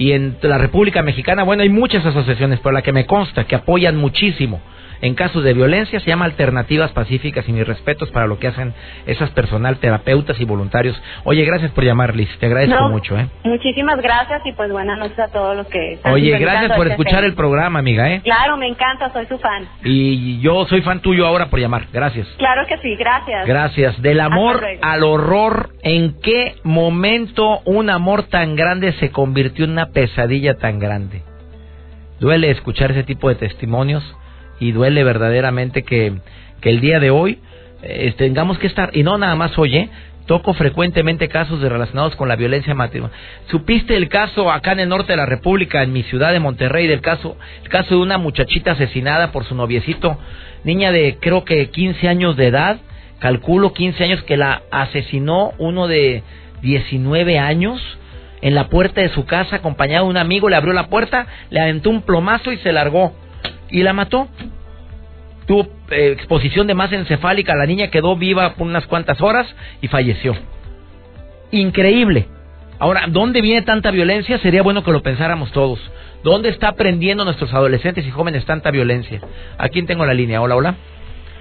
y 0.00 0.12
en 0.12 0.38
la 0.40 0.56
República 0.56 1.02
Mexicana. 1.02 1.42
Bueno, 1.42 1.62
hay 1.62 1.68
muchas 1.68 2.06
asociaciones, 2.06 2.58
pero 2.60 2.72
la 2.72 2.80
que 2.80 2.90
me 2.90 3.04
consta 3.04 3.44
que 3.44 3.54
apoyan 3.54 3.96
muchísimo 3.96 4.62
en 5.02 5.14
casos 5.14 5.42
de 5.44 5.54
violencia 5.54 6.00
se 6.00 6.06
llama 6.06 6.26
Alternativas 6.26 6.92
Pacíficas 6.92 7.48
y 7.48 7.52
mis 7.52 7.66
respetos 7.66 8.10
para 8.10 8.26
lo 8.26 8.38
que 8.38 8.48
hacen 8.48 8.74
esas 9.06 9.30
personal, 9.30 9.78
terapeutas 9.78 10.38
y 10.40 10.44
voluntarios. 10.44 11.00
Oye, 11.24 11.44
gracias 11.44 11.70
por 11.72 11.84
llamar, 11.84 12.14
Liz, 12.14 12.28
te 12.38 12.46
agradezco 12.46 12.74
No, 12.74 12.90
mucho, 12.90 13.18
¿eh? 13.18 13.26
Muchísimas 13.44 14.00
gracias 14.00 14.42
y 14.44 14.52
pues 14.52 14.70
buenas 14.70 14.98
noches 14.98 15.18
a 15.18 15.28
todos 15.28 15.56
los 15.56 15.66
que 15.68 15.94
están 15.94 16.12
Oye, 16.12 16.38
gracias 16.38 16.76
por 16.76 16.86
este 16.86 17.02
escuchar 17.02 17.24
el 17.24 17.34
programa, 17.34 17.78
amiga, 17.78 18.10
¿eh? 18.10 18.20
Claro, 18.22 18.56
me 18.56 18.66
encanta, 18.66 19.10
soy 19.12 19.26
su 19.26 19.38
fan. 19.38 19.66
Y 19.84 20.40
yo 20.40 20.66
soy 20.66 20.82
fan 20.82 21.00
tuyo 21.00 21.26
ahora 21.26 21.46
por 21.46 21.60
llamar. 21.60 21.86
Gracias. 21.92 22.26
Claro 22.38 22.66
que 22.66 22.78
sí, 22.78 22.94
gracias. 22.96 23.46
Gracias. 23.46 24.00
Del 24.02 24.20
amor 24.20 24.64
al 24.82 25.02
horror, 25.02 25.70
¿en 25.82 26.20
qué 26.20 26.56
momento 26.62 27.60
un 27.64 27.90
amor 27.90 28.24
tan 28.24 28.56
grande 28.56 28.92
se 28.94 29.10
convirtió 29.10 29.64
en 29.64 29.72
una 29.72 29.86
pesadilla 29.86 30.58
tan 30.58 30.78
grande? 30.78 31.22
Duele 32.18 32.50
escuchar 32.50 32.90
ese 32.90 33.02
tipo 33.02 33.28
de 33.28 33.36
testimonios 33.36 34.04
y 34.60 34.72
duele 34.72 35.02
verdaderamente 35.02 35.82
que, 35.82 36.12
que 36.60 36.70
el 36.70 36.80
día 36.80 37.00
de 37.00 37.10
hoy 37.10 37.40
eh, 37.82 38.14
tengamos 38.16 38.58
que 38.58 38.66
estar, 38.66 38.90
y 38.92 39.02
no 39.02 39.18
nada 39.18 39.34
más 39.34 39.58
oye, 39.58 39.88
toco 40.26 40.54
frecuentemente 40.54 41.28
casos 41.28 41.60
de 41.60 41.68
relacionados 41.68 42.14
con 42.14 42.28
la 42.28 42.36
violencia 42.36 42.72
matrimonial. 42.74 43.18
¿Supiste 43.50 43.96
el 43.96 44.08
caso 44.08 44.52
acá 44.52 44.72
en 44.72 44.80
el 44.80 44.88
norte 44.88 45.12
de 45.12 45.16
la 45.16 45.26
República, 45.26 45.82
en 45.82 45.92
mi 45.92 46.04
ciudad 46.04 46.30
de 46.30 46.38
Monterrey, 46.38 46.86
del 46.86 47.00
caso, 47.00 47.36
el 47.64 47.68
caso 47.68 47.96
de 47.96 48.00
una 48.00 48.18
muchachita 48.18 48.72
asesinada 48.72 49.32
por 49.32 49.44
su 49.44 49.56
noviecito, 49.56 50.18
niña 50.62 50.92
de 50.92 51.16
creo 51.20 51.44
que 51.44 51.70
15 51.70 52.06
años 52.06 52.36
de 52.36 52.46
edad, 52.46 52.78
calculo 53.18 53.72
15 53.72 54.04
años, 54.04 54.22
que 54.22 54.36
la 54.36 54.62
asesinó 54.70 55.52
uno 55.58 55.88
de 55.88 56.22
19 56.62 57.38
años 57.38 57.80
en 58.42 58.54
la 58.54 58.68
puerta 58.68 59.00
de 59.00 59.08
su 59.08 59.26
casa, 59.26 59.56
acompañado 59.56 60.04
de 60.04 60.10
un 60.10 60.16
amigo, 60.16 60.48
le 60.48 60.56
abrió 60.56 60.72
la 60.72 60.86
puerta, 60.86 61.26
le 61.50 61.60
aventó 61.60 61.90
un 61.90 62.02
plomazo 62.02 62.52
y 62.52 62.58
se 62.58 62.72
largó. 62.72 63.14
Y 63.70 63.82
la 63.82 63.92
mató. 63.92 64.28
Tuvo 65.46 65.68
eh, 65.90 66.12
exposición 66.12 66.66
de 66.66 66.74
masa 66.74 66.96
encefálica, 66.96 67.56
la 67.56 67.66
niña 67.66 67.90
quedó 67.90 68.16
viva 68.16 68.54
por 68.54 68.66
unas 68.66 68.86
cuantas 68.86 69.20
horas 69.20 69.46
y 69.80 69.88
falleció. 69.88 70.36
Increíble. 71.50 72.26
Ahora, 72.78 73.04
¿dónde 73.08 73.42
viene 73.42 73.62
tanta 73.62 73.90
violencia? 73.90 74.38
Sería 74.38 74.62
bueno 74.62 74.84
que 74.84 74.92
lo 74.92 75.02
pensáramos 75.02 75.50
todos. 75.52 75.78
¿Dónde 76.22 76.50
está 76.50 76.68
aprendiendo 76.68 77.24
nuestros 77.24 77.52
adolescentes 77.52 78.06
y 78.06 78.10
jóvenes 78.10 78.44
tanta 78.44 78.70
violencia? 78.70 79.20
¿A 79.58 79.68
quién 79.68 79.86
tengo 79.86 80.06
la 80.06 80.14
línea? 80.14 80.40
Hola, 80.40 80.56
hola. 80.56 80.74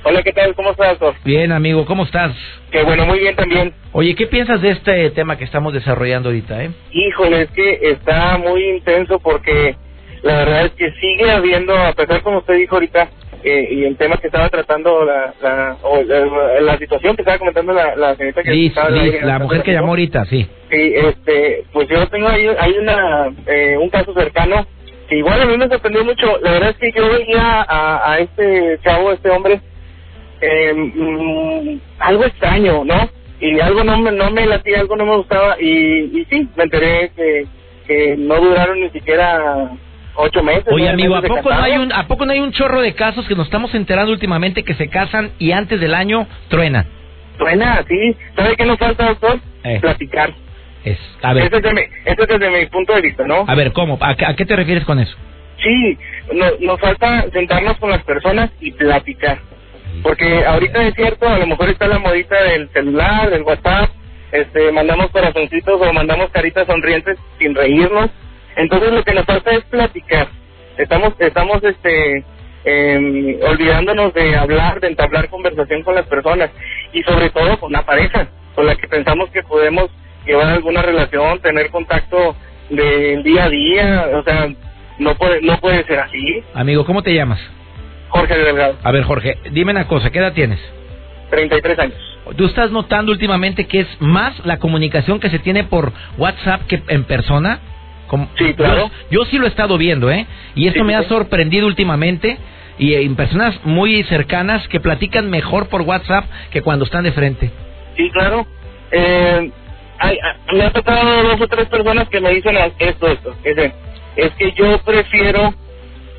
Hola, 0.04 0.24
¿qué 0.24 0.32
tal? 0.32 0.56
¿Cómo 0.56 0.72
estás, 0.72 0.98
doctor? 1.00 1.16
Bien, 1.26 1.52
amigo, 1.52 1.86
¿cómo 1.86 2.04
estás? 2.04 2.34
Que 2.72 2.84
bueno, 2.84 3.06
muy 3.06 3.20
bien 3.20 3.36
también. 3.36 3.74
Oye, 3.92 4.16
¿qué 4.16 4.28
piensas 4.28 4.62
de 4.62 4.72
este 4.72 5.10
tema 5.12 5.38
que 5.38 5.44
estamos 5.44 5.74
desarrollando 5.74 6.30
ahorita, 6.30 6.64
eh? 6.64 6.72
Híjole, 6.92 7.42
es 7.42 7.52
que 7.52 7.80
está 7.84 8.38
muy 8.38 8.64
intenso 8.70 9.20
porque 9.20 9.76
la 10.24 10.38
verdad 10.38 10.66
es 10.66 10.72
que 10.74 10.92
sigue 11.00 11.30
habiendo, 11.32 11.76
a 11.76 11.94
pesar 11.94 12.22
como 12.22 12.40
usted 12.40 12.56
dijo 12.56 12.76
ahorita, 12.76 13.10
eh, 13.44 13.68
y 13.72 13.86
el 13.86 13.96
tema 13.96 14.18
que 14.18 14.28
estaba 14.28 14.50
tratando 14.50 15.06
la, 15.06 15.34
la, 15.42 15.78
o 15.84 16.02
la, 16.04 16.60
la 16.62 16.78
situación 16.78 17.16
que 17.16 17.22
estaba 17.22 17.38
comentando 17.38 17.72
la, 17.72 17.96
la 17.96 18.16
señorita 18.16 18.44
que 18.44 18.52
Liz, 18.52 18.70
estaba 18.70 18.90
Liz, 18.90 19.22
la 19.22 19.40
mujer 19.40 19.64
que 19.64 19.72
llamó 19.72 19.90
ahorita, 19.90 20.26
sí. 20.26 20.46
Sí, 20.70 20.94
este, 20.96 21.64
pues 21.72 21.88
yo 21.88 22.06
tengo 22.10 22.28
ahí, 22.28 22.48
hay 22.60 22.78
una, 22.78 23.30
eh, 23.48 23.78
un 23.78 23.90
caso 23.90 24.14
cercano 24.14 24.66
que 25.08 25.18
igual 25.18 25.42
a 25.42 25.46
mí 25.46 25.58
me 25.58 25.68
sorprendió 25.70 26.04
mucho. 26.04 26.38
La 26.42 26.52
verdad 26.52 26.70
es 26.70 26.78
que 26.78 26.92
yo 26.92 27.10
veía 27.10 27.62
a, 27.62 28.12
a 28.12 28.20
este 28.20 28.78
chavo, 28.84 29.10
a 29.10 29.14
este 29.14 29.30
hombre, 29.30 29.62
eh, 30.42 30.74
mm, 30.74 31.80
algo 32.00 32.26
extraño, 32.26 32.84
¿no? 32.84 33.10
Y 33.40 33.60
algo 33.60 33.84
no 33.86 33.98
me, 33.98 34.12
no 34.12 34.30
me 34.32 34.46
latía, 34.46 34.82
algo 34.82 34.96
no 34.98 35.06
me 35.06 35.16
gustaba 35.16 35.56
y, 35.60 36.20
y 36.20 36.28
sí, 36.30 36.48
me 36.58 36.66
enteré 36.66 37.12
que, 37.16 37.46
que 37.88 38.16
no 38.18 38.36
duraron 38.40 38.82
ni 38.82 38.90
siquiera 38.90 39.72
ocho 40.20 40.44
meses. 40.44 40.66
Oye, 40.72 40.90
amigo, 40.90 41.16
¿a 41.16 41.22
meses 41.22 41.38
poco, 41.38 41.50
no 41.54 41.62
hay 41.62 41.78
un, 41.78 41.92
¿a 41.94 42.08
poco 42.08 42.26
no 42.26 42.32
hay 42.34 42.40
un 42.40 42.52
chorro 42.52 42.82
de 42.82 42.94
casos 42.94 43.28
que 43.28 43.36
nos 43.36 43.46
estamos 43.48 43.74
enterando 43.74 44.12
últimamente 44.12 44.64
que 44.64 44.74
se 44.76 44.88
casan 44.90 45.32
y 45.40 45.52
antes 45.52 45.80
del 45.80 45.94
año 45.94 46.28
truenan? 46.50 46.86
Suena 47.38 47.76
así. 47.76 48.16
¿Sabe 48.36 48.56
qué 48.56 48.66
nos 48.66 48.78
falta, 48.78 49.06
doctor? 49.08 49.40
Eh. 49.64 49.80
Platicar. 49.82 50.34
Es, 50.84 50.98
a 51.22 51.34
ver, 51.34 51.46
Ese 51.46 51.58
es, 51.58 51.64
de 51.64 51.74
mi, 51.74 51.82
ese 51.82 52.22
es 52.22 52.28
desde 52.28 52.50
mi 52.50 52.66
punto 52.68 52.94
de 52.94 53.02
vista, 53.02 53.26
¿no? 53.28 53.44
a 53.48 53.56
ver, 53.56 53.72
¿cómo? 53.74 53.98
¿A, 54.02 54.16
qué- 54.16 54.26
a 54.26 54.34
qué 54.36 54.46
te 54.46 54.56
refieres 54.56 54.86
con 54.86 55.00
eso? 55.00 55.16
Sí, 55.62 55.98
no- 56.34 56.52
nos 56.62 56.80
falta 56.80 57.26
sentarnos 57.34 57.78
con 57.78 57.90
las 57.90 58.02
personas 58.04 58.50
y 58.62 58.72
platicar. 58.72 59.40
Porque 60.04 60.46
ahorita 60.46 60.84
es 60.84 60.94
cierto, 60.96 61.28
a 61.28 61.38
lo 61.40 61.48
mejor 61.48 61.70
está 61.70 61.88
la 61.88 62.00
modita 62.00 62.42
del 62.44 62.70
celular, 62.70 63.30
del 63.30 63.42
WhatsApp, 63.42 63.90
este, 64.32 64.72
mandamos 64.72 65.10
corazoncitos 65.12 65.82
o 65.82 65.94
mandamos 65.94 66.30
caritas 66.32 66.66
sonrientes 66.68 67.18
sin 67.40 67.54
reírnos. 67.56 68.10
Entonces 68.56 68.92
lo 68.92 69.04
que 69.04 69.14
nos 69.14 69.26
falta 69.26 69.52
es 69.52 69.64
platicar. 69.66 70.28
Estamos, 70.78 71.14
estamos, 71.20 71.64
este, 71.64 72.24
em, 72.64 73.38
olvidándonos 73.42 74.14
de 74.14 74.36
hablar, 74.36 74.80
de 74.80 74.88
entablar 74.88 75.30
conversación 75.30 75.84
con 75.84 75.96
las 75.96 76.08
personas 76.08 76.52
y 76.94 77.04
sobre 77.04 77.30
todo 77.30 77.60
con 77.60 77.72
la 77.72 77.86
pareja, 77.86 78.28
con 78.56 78.66
la 78.66 78.76
que 78.76 78.88
pensamos 78.88 79.30
que 79.32 79.44
podemos 79.44 79.90
llevar 80.26 80.48
alguna 80.48 80.82
relación, 80.82 81.40
tener 81.40 81.70
contacto 81.70 82.36
del 82.70 83.24
día 83.24 83.46
a 83.46 83.50
día, 83.50 84.10
o 84.14 84.24
sea, 84.24 84.48
no 85.00 85.16
puede, 85.16 85.42
no 85.42 85.60
puede 85.60 85.84
ser 85.86 86.00
así. 86.00 86.44
Amigo, 86.54 86.86
¿cómo 86.86 87.02
te 87.02 87.14
llamas? 87.14 87.40
Jorge 88.10 88.38
Delgado, 88.38 88.76
A 88.84 88.92
ver, 88.92 89.04
Jorge, 89.04 89.38
dime 89.52 89.72
una 89.72 89.88
cosa, 89.88 90.10
¿qué 90.10 90.20
edad 90.20 90.34
tienes? 90.34 90.60
33 91.30 91.80
años. 91.80 92.10
¿Tú 92.36 92.46
estás 92.46 92.72
notando 92.72 93.12
últimamente 93.12 93.68
que 93.68 93.82
es 93.82 93.88
más 94.00 94.46
la 94.46 94.58
comunicación 94.58 95.20
que 95.20 95.30
se 95.30 95.40
tiene 95.40 95.64
por 95.64 95.92
WhatsApp 96.18 96.64
que 96.68 96.82
en 96.88 97.04
persona? 97.06 97.60
Como- 98.10 98.28
Sí, 98.38 98.54
claro. 98.56 98.90
Yo, 99.10 99.22
yo 99.22 99.26
sí 99.30 99.38
lo 99.38 99.46
he 99.46 99.50
estado 99.50 99.78
viendo, 99.78 100.12
¿eh? 100.12 100.26
Y 100.56 100.68
esto 100.68 100.82
Sí, 100.82 100.86
me 100.86 100.94
sí, 100.98 101.00
ha 101.00 101.08
sorprendido 101.08 101.68
últimamente. 101.68 102.38
Y 102.78 102.96
en 102.96 103.16
personas 103.16 103.60
muy 103.66 104.04
cercanas 104.04 104.68
que 104.70 104.80
platican 104.80 105.30
mejor 105.30 105.68
por 105.70 105.82
WhatsApp 105.84 106.26
que 106.52 106.62
cuando 106.62 106.86
están 106.86 107.04
de 107.04 107.12
frente. 107.12 107.52
Sí, 107.98 108.10
claro. 108.12 108.46
Eh, 108.92 109.52
hay- 110.00 110.18
a- 110.20 110.54
me 110.54 110.64
ha 110.64 110.72
tocado 110.72 111.24
dos 111.24 111.42
o 111.42 111.48
tres 111.48 111.68
personas 111.68 112.08
que 112.10 112.20
me 112.22 112.32
dicen 112.32 112.58
esto, 112.80 113.08
esto. 113.08 113.36
Es, 113.44 113.74
es 114.16 114.32
que 114.36 114.52
yo 114.54 114.78
prefiero 114.84 115.54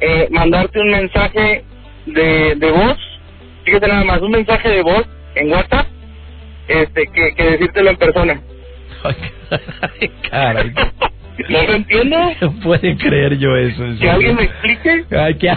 eh, 0.03 0.29
mandarte 0.31 0.81
un 0.81 0.91
mensaje 0.91 1.65
de, 2.07 2.55
de 2.57 2.71
voz, 2.71 2.99
fíjate 3.65 3.89
nada 3.89 4.05
más, 4.05 4.21
un 4.21 4.31
mensaje 4.31 4.69
de 4.69 4.83
voz 4.83 5.05
en 5.35 5.51
WhatsApp, 5.53 5.87
este, 6.69 7.07
que, 7.13 7.35
que 7.35 7.43
decírtelo 7.53 7.91
en 7.91 7.97
persona. 7.97 8.41
Ay, 10.01 10.09
caray. 10.31 10.73
¿No 11.49 11.63
lo 11.63 11.75
entiendo? 11.75 12.33
No 12.41 12.53
puede 12.61 12.97
creer 12.97 13.39
yo 13.39 13.57
eso. 13.57 13.83
Que 13.99 14.11
alguien 14.11 14.37
me 14.37 14.45
explique. 14.45 15.05
Ay, 15.11 15.35
que... 15.35 15.51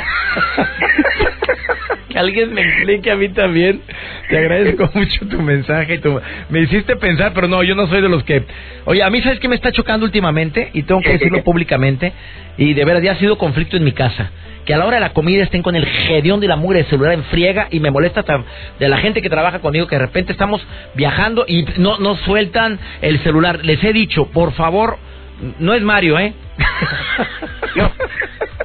que 2.09 2.19
alguien 2.19 2.53
me 2.53 2.62
explique 2.62 3.12
a 3.12 3.15
mí 3.15 3.29
también. 3.29 3.81
Te 4.29 4.38
agradezco 4.38 4.89
mucho 4.93 5.27
tu 5.27 5.41
mensaje. 5.41 5.99
Tu... 5.99 6.19
Me 6.49 6.62
hiciste 6.62 6.95
pensar, 6.95 7.33
pero 7.33 7.47
no, 7.47 7.63
yo 7.63 7.75
no 7.75 7.88
soy 7.88 8.01
de 8.01 8.09
los 8.09 8.23
que... 8.23 8.43
Oye, 8.86 9.03
a 9.03 9.09
mí 9.09 9.21
sabes 9.21 9.39
que 9.39 9.47
me 9.47 9.55
está 9.55 9.71
chocando 9.71 10.05
últimamente 10.05 10.69
y 10.73 10.83
tengo 10.83 11.01
que 11.01 11.05
¿Qué, 11.05 11.12
qué, 11.12 11.25
decirlo 11.25 11.43
públicamente 11.43 12.13
y 12.57 12.73
de 12.73 12.86
verdad 12.86 13.01
ya 13.01 13.12
ha 13.13 13.19
sido 13.19 13.38
conflicto 13.38 13.77
en 13.77 13.83
mi 13.83 13.93
casa. 13.93 14.31
Que 14.65 14.73
a 14.73 14.77
la 14.77 14.86
hora 14.86 14.95
de 14.95 15.01
la 15.01 15.13
comida 15.13 15.43
estén 15.43 15.62
con 15.62 15.75
el 15.75 15.86
gedión 15.86 16.39
de 16.39 16.47
la 16.47 16.55
mugre 16.55 16.83
de 16.83 16.86
celular 16.86 17.13
en 17.13 17.23
friega 17.25 17.67
y 17.69 17.81
me 17.81 17.91
molesta 17.91 18.23
de 18.79 18.88
la 18.88 18.97
gente 18.97 19.21
que 19.21 19.29
trabaja 19.29 19.59
conmigo 19.59 19.88
que 19.88 19.95
de 19.95 20.05
repente 20.05 20.31
estamos 20.31 20.65
viajando 20.95 21.43
y 21.47 21.65
no, 21.77 21.97
no 21.97 22.15
sueltan 22.17 22.79
el 23.01 23.19
celular. 23.19 23.65
Les 23.65 23.83
he 23.83 23.91
dicho, 23.91 24.27
por 24.31 24.53
favor, 24.53 24.97
no 25.59 25.73
es 25.73 25.81
Mario, 25.81 26.19
¿eh? 26.19 26.33
No, 27.75 27.91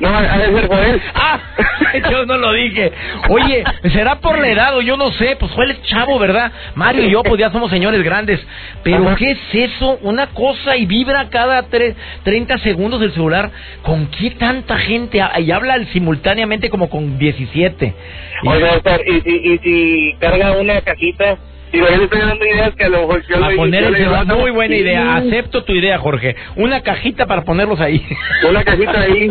no, 0.01 0.09
ha 0.19 0.37
de 0.39 0.53
ser 0.53 0.67
Joel. 0.69 1.01
Ah, 1.15 1.41
yo 2.11 2.27
no 2.27 2.37
lo 2.37 2.53
dije. 2.53 2.93
Oye, 3.31 3.65
¿será 3.91 4.17
por 4.21 4.39
la 4.39 4.49
edad 4.49 4.77
o 4.77 4.83
yo 4.83 4.99
no 4.99 5.11
sé? 5.13 5.35
Pues 5.41 5.51
Joel 5.53 5.71
es 5.71 5.83
chavo, 5.85 6.19
¿verdad? 6.19 6.53
Mario 6.75 7.05
y 7.05 7.11
yo 7.11 7.23
pues 7.23 7.41
ya 7.41 7.51
somos 7.51 7.71
señores 7.71 8.03
grandes. 8.05 8.39
Pero 8.83 9.07
Ajá. 9.09 9.17
¿qué 9.17 9.31
es 9.31 9.39
eso? 9.73 9.99
Una 10.03 10.27
cosa 10.29 10.77
y 10.77 10.85
vibra 10.85 11.31
cada 11.31 11.63
tre- 11.71 11.95
30 12.23 12.59
segundos 12.59 13.01
el 13.01 13.13
celular. 13.13 13.51
¿Con 13.83 14.09
qué 14.09 14.31
tanta 14.33 14.77
gente? 14.77 15.23
Y 15.39 15.51
habla 15.51 15.83
simultáneamente 15.93 16.69
como 16.69 16.91
con 16.91 17.19
17. 17.19 17.95
Y- 18.43 18.47
Oiga, 18.49 18.75
doctor, 18.75 19.01
y, 19.07 19.23
y, 19.25 19.53
y 19.55 19.59
si 19.59 20.17
carga 20.21 20.53
una 20.53 20.83
cajita, 20.83 21.39
y 21.73 21.79
yo 21.79 21.85
le 21.89 22.05
estoy 22.05 22.21
dando 22.21 22.45
ideas 22.45 22.75
que 22.75 22.85
a 22.85 22.89
lo 22.89 23.01
mejor 23.01 23.23
yo 23.27 23.45
a 23.45 23.51
le- 23.51 23.57
poner 23.57 23.81
yo 23.83 23.87
el 23.89 23.93
le 23.95 23.99
celular. 24.01 24.27
Muy 24.27 24.51
buena 24.51 24.77
idea. 24.77 25.17
Acepto 25.17 25.65
tu 25.65 25.73
idea, 25.73 25.99
Jorge. 25.99 26.35
Una 26.57 26.81
cajita 26.83 27.27
para 27.27 27.43
ponerlos 27.45 27.81
ahí. 27.81 28.05
Una 28.49 28.65
cajita 28.65 29.01
ahí, 29.01 29.31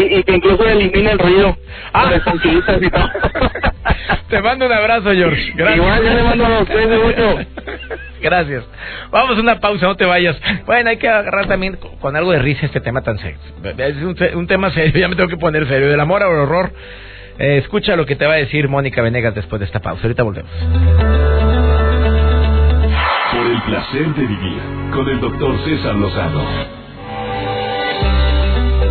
y, 0.00 0.18
y 0.18 0.22
que 0.22 0.32
incluso 0.36 0.66
elimina 0.68 1.12
el 1.12 1.18
ruido. 1.18 1.56
Ah. 1.92 2.10
Y. 2.44 2.62
Te 4.30 4.42
mando 4.42 4.66
un 4.66 4.72
abrazo, 4.72 5.12
George. 5.12 5.52
Gracias. 5.54 5.76
Igual, 5.76 6.02
yo 6.04 6.14
le 6.14 6.22
mando 6.22 6.46
a 6.46 6.60
usted 6.60 7.02
mucho. 7.02 7.38
Gracias. 8.20 8.64
Vamos 9.10 9.38
a 9.38 9.40
una 9.40 9.60
pausa, 9.60 9.86
no 9.86 9.94
te 9.96 10.04
vayas. 10.04 10.36
Bueno, 10.66 10.90
hay 10.90 10.96
que 10.96 11.08
agarrar 11.08 11.46
también 11.46 11.76
con, 11.76 11.96
con 11.98 12.16
algo 12.16 12.32
de 12.32 12.40
risa 12.40 12.66
este 12.66 12.80
tema 12.80 13.02
tan 13.02 13.18
serio. 13.18 13.38
Es 13.78 13.96
un, 13.96 14.16
un 14.38 14.46
tema 14.48 14.70
serio, 14.70 14.98
ya 14.98 15.08
me 15.08 15.14
tengo 15.16 15.28
que 15.28 15.36
poner 15.36 15.66
serio. 15.68 15.88
Del 15.88 16.00
amor 16.00 16.22
al 16.22 16.30
horror. 16.30 16.72
Eh, 17.38 17.58
escucha 17.58 17.96
lo 17.96 18.06
que 18.06 18.16
te 18.16 18.26
va 18.26 18.34
a 18.34 18.36
decir 18.36 18.68
Mónica 18.68 19.02
Venegas 19.02 19.34
después 19.34 19.60
de 19.60 19.66
esta 19.66 19.80
pausa. 19.80 20.02
Ahorita 20.02 20.22
volvemos. 20.22 20.50
Por 23.32 23.46
el 23.46 23.62
placer 23.62 24.14
de 24.14 24.26
vivir 24.26 24.62
con 24.92 25.08
el 25.08 25.20
doctor 25.20 25.54
César 25.64 25.94
Lozano. 25.96 26.42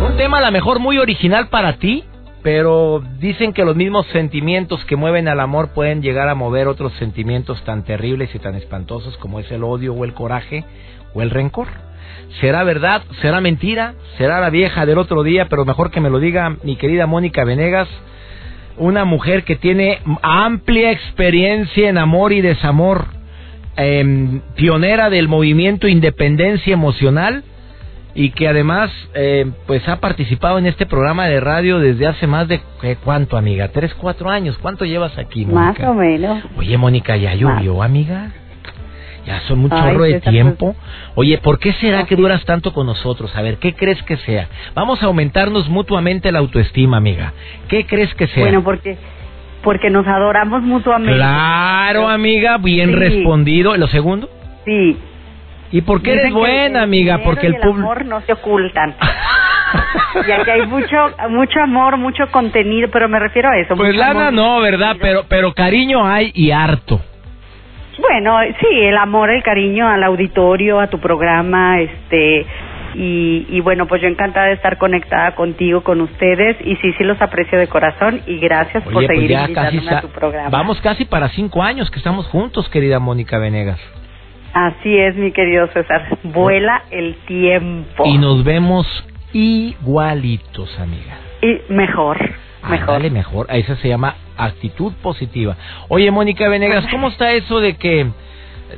Un 0.06 0.16
tema 0.16 0.38
a 0.38 0.42
lo 0.42 0.52
mejor 0.52 0.78
muy 0.78 0.98
original 0.98 1.48
para 1.48 1.78
ti, 1.78 2.04
pero 2.42 3.02
dicen 3.18 3.52
que 3.52 3.64
los 3.64 3.74
mismos 3.74 4.06
sentimientos 4.12 4.84
que 4.84 4.94
mueven 4.94 5.26
al 5.26 5.40
amor 5.40 5.70
pueden 5.70 6.00
llegar 6.00 6.28
a 6.28 6.36
mover 6.36 6.68
otros 6.68 6.92
sentimientos 6.94 7.60
tan 7.64 7.82
terribles 7.82 8.32
y 8.32 8.38
tan 8.38 8.54
espantosos 8.54 9.16
como 9.16 9.40
es 9.40 9.50
el 9.50 9.64
odio 9.64 9.92
o 9.94 10.04
el 10.04 10.14
coraje 10.14 10.64
o 11.14 11.22
el 11.22 11.30
rencor. 11.30 11.66
¿Será 12.40 12.62
verdad? 12.62 13.02
¿Será 13.22 13.40
mentira? 13.40 13.94
¿Será 14.18 14.38
la 14.38 14.50
vieja 14.50 14.86
del 14.86 14.98
otro 14.98 15.24
día? 15.24 15.48
Pero 15.48 15.64
mejor 15.64 15.90
que 15.90 16.00
me 16.00 16.10
lo 16.10 16.20
diga 16.20 16.56
mi 16.62 16.76
querida 16.76 17.06
Mónica 17.06 17.44
Venegas, 17.44 17.88
una 18.78 19.04
mujer 19.04 19.44
que 19.44 19.56
tiene 19.56 20.00
amplia 20.22 20.90
experiencia 20.90 21.88
en 21.88 21.98
amor 21.98 22.32
y 22.32 22.40
desamor, 22.40 23.06
em, 23.76 24.40
pionera 24.54 25.10
del 25.10 25.28
movimiento 25.28 25.88
Independencia 25.88 26.72
Emocional 26.72 27.44
y 28.14 28.30
que 28.30 28.48
además 28.48 28.90
eh, 29.14 29.46
pues 29.66 29.86
ha 29.88 30.00
participado 30.00 30.58
en 30.58 30.66
este 30.66 30.86
programa 30.86 31.26
de 31.26 31.38
radio 31.38 31.78
desde 31.78 32.06
hace 32.06 32.26
más 32.26 32.48
de 32.48 32.60
¿qué, 32.80 32.96
cuánto 32.96 33.36
amiga 33.36 33.68
tres 33.68 33.92
cuatro 33.94 34.30
años. 34.30 34.56
Cuánto 34.60 34.84
llevas 34.86 35.18
aquí 35.18 35.44
Más 35.44 35.78
o 35.80 35.92
menos. 35.92 36.42
oye 36.56 36.78
Mónica 36.78 37.16
ya 37.16 37.34
llovió 37.34 37.82
amiga 37.82 38.32
ya 39.26 39.40
son 39.48 39.64
un 39.64 39.72
Ay, 39.72 39.78
chorro 39.92 40.04
de 40.04 40.12
César, 40.14 40.32
tiempo 40.32 40.76
oye 41.16 41.38
¿por 41.38 41.58
qué 41.58 41.72
será 41.74 42.04
que 42.06 42.14
duras 42.16 42.44
tanto 42.44 42.72
con 42.72 42.86
nosotros 42.86 43.34
a 43.36 43.42
ver 43.42 43.56
qué 43.58 43.74
crees 43.74 44.02
que 44.04 44.16
sea 44.18 44.48
vamos 44.74 45.02
a 45.02 45.06
aumentarnos 45.06 45.68
mutuamente 45.68 46.30
la 46.32 46.38
autoestima 46.38 46.96
amiga 46.98 47.32
qué 47.68 47.84
crees 47.86 48.14
que 48.14 48.26
sea 48.28 48.44
Bueno, 48.44 48.62
porque 48.62 48.96
porque 49.62 49.90
nos 49.90 50.06
adoramos 50.06 50.62
mutuamente. 50.62 51.16
claro 51.16 52.08
amiga 52.08 52.56
bien 52.58 52.90
Sí. 52.90 52.94
respondido 52.96 53.76
lo 53.76 53.88
segundo 53.88 54.30
Sí. 54.64 54.96
y 55.72 55.80
por 55.80 56.02
qué 56.02 56.12
Dicen 56.12 56.26
eres 56.26 56.32
buena 56.34 56.78
el 56.78 56.84
amiga 56.84 57.18
porque 57.24 57.46
y 57.46 57.48
el 57.48 57.54
el 57.56 57.60
público 57.62 57.90
amor 57.90 58.04
no 58.06 58.20
se 58.20 58.32
ocultan. 58.32 58.94
y 60.28 60.30
aquí 60.30 60.50
hay 60.50 60.66
mucho 60.68 60.96
mucho 61.30 61.60
amor, 61.60 61.96
mucho 61.96 62.28
contenido, 62.30 62.88
pero 62.92 63.08
me 63.08 63.18
refiero 63.18 63.48
a 63.50 63.58
eso. 63.58 63.74
Pues 63.76 63.94
lana 63.96 64.28
amor, 64.28 64.32
no, 64.34 64.60
¿verdad? 64.60 64.96
Pero 65.00 65.24
pero 65.28 65.52
cariño 65.52 66.06
hay 66.06 66.30
y 66.34 66.52
harto. 66.52 67.00
Bueno, 67.98 68.38
sí, 68.60 68.66
el 68.80 68.96
amor, 68.96 69.30
el 69.30 69.42
cariño 69.42 69.88
al 69.88 70.04
auditorio, 70.04 70.80
a 70.80 70.88
tu 70.88 70.98
programa, 70.98 71.80
este 71.80 72.46
y, 72.94 73.46
y 73.50 73.60
bueno, 73.60 73.86
pues 73.86 74.00
yo 74.00 74.08
encantada 74.08 74.46
de 74.46 74.54
estar 74.54 74.78
conectada 74.78 75.34
contigo, 75.34 75.82
con 75.82 76.00
ustedes 76.00 76.56
y 76.64 76.76
sí, 76.76 76.92
sí 76.96 77.04
los 77.04 77.20
aprecio 77.20 77.58
de 77.58 77.68
corazón 77.68 78.22
y 78.26 78.38
gracias 78.38 78.82
por 78.84 78.94
pues 78.94 79.06
seguir 79.06 79.30
invitándome 79.32 79.90
a 79.90 80.00
tu 80.00 80.08
programa. 80.08 80.48
vamos 80.48 80.80
casi 80.80 81.04
para 81.04 81.28
cinco 81.28 81.62
años 81.62 81.90
que 81.90 81.98
estamos 81.98 82.26
juntos, 82.28 82.68
querida 82.70 82.98
Mónica 82.98 83.38
Venegas. 83.38 83.78
Así 84.54 84.96
es, 84.96 85.14
mi 85.16 85.32
querido 85.32 85.66
César. 85.68 86.16
Vuela 86.22 86.82
el 86.90 87.16
tiempo. 87.26 88.06
Y 88.06 88.16
nos 88.16 88.42
vemos 88.42 88.86
igualitos, 89.34 90.80
amiga. 90.80 91.18
Y 91.42 91.60
mejor. 91.70 92.16
Mejor. 92.68 92.94
Dale 92.94 93.10
mejor. 93.10 93.46
Esa 93.50 93.76
se 93.76 93.88
llama 93.88 94.14
actitud 94.36 94.92
positiva. 95.02 95.56
Oye, 95.88 96.10
Mónica 96.10 96.48
Venegas, 96.48 96.86
¿cómo 96.90 97.08
está 97.08 97.32
eso 97.32 97.60
de 97.60 97.76
que, 97.76 98.06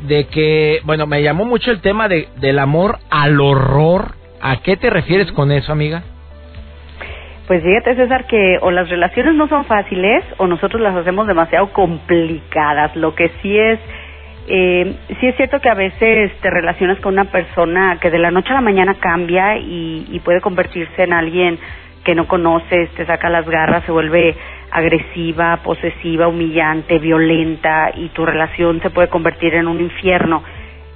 de 0.02 0.26
que, 0.26 0.80
bueno, 0.84 1.06
me 1.06 1.22
llamó 1.22 1.44
mucho 1.44 1.70
el 1.70 1.80
tema 1.80 2.08
de, 2.08 2.28
del 2.36 2.58
amor 2.58 2.98
al 3.10 3.40
horror? 3.40 4.14
¿A 4.40 4.58
qué 4.58 4.76
te 4.76 4.90
refieres 4.90 5.32
con 5.32 5.50
eso, 5.50 5.72
amiga? 5.72 6.02
Pues 7.48 7.62
fíjate, 7.62 7.96
César, 7.96 8.26
que 8.26 8.58
o 8.60 8.70
las 8.70 8.90
relaciones 8.90 9.34
no 9.34 9.48
son 9.48 9.64
fáciles 9.64 10.22
o 10.36 10.46
nosotros 10.46 10.82
las 10.82 10.94
hacemos 10.94 11.26
demasiado 11.26 11.72
complicadas. 11.72 12.94
Lo 12.94 13.14
que 13.14 13.30
sí 13.40 13.58
es, 13.58 13.80
eh, 14.48 14.94
sí 15.18 15.26
es 15.26 15.36
cierto 15.36 15.58
que 15.58 15.70
a 15.70 15.74
veces 15.74 16.30
te 16.42 16.50
relacionas 16.50 16.98
con 17.00 17.14
una 17.14 17.24
persona 17.24 17.98
que 18.02 18.10
de 18.10 18.18
la 18.18 18.30
noche 18.30 18.50
a 18.50 18.56
la 18.56 18.60
mañana 18.60 18.94
cambia 19.00 19.56
y, 19.56 20.06
y 20.10 20.20
puede 20.20 20.42
convertirse 20.42 21.02
en 21.02 21.14
alguien 21.14 21.58
que 22.08 22.14
no 22.14 22.26
conoces, 22.26 22.88
te 22.94 23.04
saca 23.04 23.28
las 23.28 23.46
garras, 23.46 23.84
se 23.84 23.92
vuelve 23.92 24.34
agresiva, 24.70 25.58
posesiva, 25.62 26.26
humillante, 26.26 26.98
violenta 26.98 27.90
y 27.94 28.08
tu 28.08 28.24
relación 28.24 28.80
se 28.80 28.88
puede 28.88 29.08
convertir 29.08 29.52
en 29.52 29.68
un 29.68 29.78
infierno. 29.78 30.42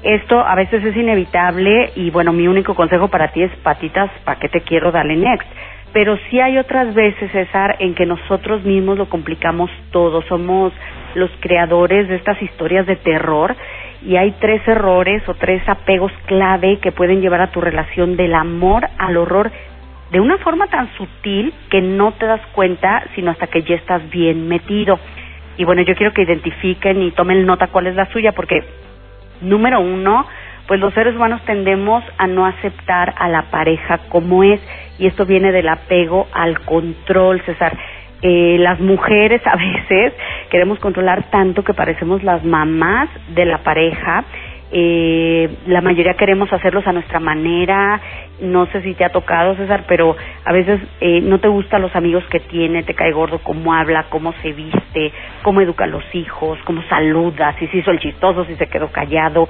Esto 0.02 0.40
a 0.40 0.54
veces 0.54 0.82
es 0.82 0.96
inevitable 0.96 1.90
y 1.96 2.08
bueno, 2.08 2.32
mi 2.32 2.48
único 2.48 2.74
consejo 2.74 3.08
para 3.08 3.28
ti 3.28 3.42
es 3.42 3.54
patitas, 3.56 4.10
¿para 4.24 4.40
qué 4.40 4.48
te 4.48 4.62
quiero? 4.62 4.90
Dale 4.90 5.14
next 5.16 5.46
pero 5.92 6.16
sí 6.30 6.40
hay 6.40 6.56
otras 6.56 6.94
veces, 6.94 7.30
César, 7.32 7.76
en 7.78 7.94
que 7.94 8.06
nosotros 8.06 8.64
mismos 8.64 8.96
lo 8.96 9.10
complicamos 9.10 9.70
todo, 9.90 10.22
somos 10.22 10.72
los 11.14 11.30
creadores 11.40 12.08
de 12.08 12.16
estas 12.16 12.40
historias 12.40 12.86
de 12.86 12.96
terror 12.96 13.54
y 14.00 14.16
hay 14.16 14.34
tres 14.40 14.66
errores 14.66 15.22
o 15.28 15.34
tres 15.34 15.62
apegos 15.68 16.10
clave 16.24 16.78
que 16.78 16.92
pueden 16.92 17.20
llevar 17.20 17.42
a 17.42 17.50
tu 17.50 17.60
relación 17.60 18.16
del 18.16 18.34
amor 18.34 18.88
al 18.96 19.18
horror 19.18 19.52
de 20.12 20.20
una 20.20 20.36
forma 20.38 20.66
tan 20.66 20.92
sutil 20.96 21.52
que 21.70 21.80
no 21.80 22.12
te 22.12 22.26
das 22.26 22.42
cuenta 22.52 23.02
sino 23.14 23.30
hasta 23.30 23.46
que 23.46 23.62
ya 23.62 23.74
estás 23.76 24.08
bien 24.10 24.46
metido. 24.46 24.98
Y 25.56 25.64
bueno, 25.64 25.82
yo 25.82 25.94
quiero 25.94 26.12
que 26.12 26.22
identifiquen 26.22 27.02
y 27.02 27.10
tomen 27.12 27.44
nota 27.46 27.68
cuál 27.68 27.86
es 27.86 27.94
la 27.94 28.06
suya 28.12 28.32
porque 28.32 28.62
número 29.40 29.80
uno, 29.80 30.26
pues 30.66 30.80
los 30.80 30.92
seres 30.94 31.16
humanos 31.16 31.40
tendemos 31.46 32.04
a 32.18 32.26
no 32.26 32.46
aceptar 32.46 33.14
a 33.18 33.28
la 33.28 33.50
pareja 33.50 33.98
como 34.10 34.44
es 34.44 34.60
y 34.98 35.06
esto 35.06 35.24
viene 35.24 35.50
del 35.50 35.68
apego 35.68 36.28
al 36.32 36.60
control, 36.60 37.40
César. 37.42 37.76
Eh, 38.20 38.56
las 38.60 38.78
mujeres 38.80 39.40
a 39.46 39.56
veces 39.56 40.12
queremos 40.50 40.78
controlar 40.78 41.24
tanto 41.30 41.64
que 41.64 41.72
parecemos 41.72 42.22
las 42.22 42.44
mamás 42.44 43.08
de 43.34 43.46
la 43.46 43.58
pareja. 43.58 44.24
Eh, 44.74 45.50
la 45.66 45.82
mayoría 45.82 46.14
queremos 46.14 46.50
hacerlos 46.52 46.86
a 46.86 46.92
nuestra 46.92 47.20
manera. 47.20 48.00
No 48.40 48.66
sé 48.66 48.82
si 48.82 48.94
te 48.94 49.04
ha 49.04 49.10
tocado, 49.10 49.54
César, 49.56 49.84
pero 49.86 50.16
a 50.44 50.52
veces 50.52 50.80
eh, 51.00 51.20
no 51.20 51.38
te 51.38 51.48
gustan 51.48 51.82
los 51.82 51.94
amigos 51.94 52.24
que 52.30 52.40
tiene, 52.40 52.82
te 52.82 52.94
cae 52.94 53.12
gordo 53.12 53.38
cómo 53.38 53.74
habla, 53.74 54.06
cómo 54.08 54.32
se 54.42 54.52
viste, 54.52 55.12
cómo 55.42 55.60
educa 55.60 55.84
a 55.84 55.88
los 55.88 56.02
hijos, 56.14 56.58
cómo 56.64 56.82
saluda, 56.88 57.54
si 57.58 57.66
se 57.68 57.78
hizo 57.78 57.90
el 57.90 58.00
chistoso, 58.00 58.44
si 58.46 58.56
se 58.56 58.66
quedó 58.66 58.90
callado 58.90 59.48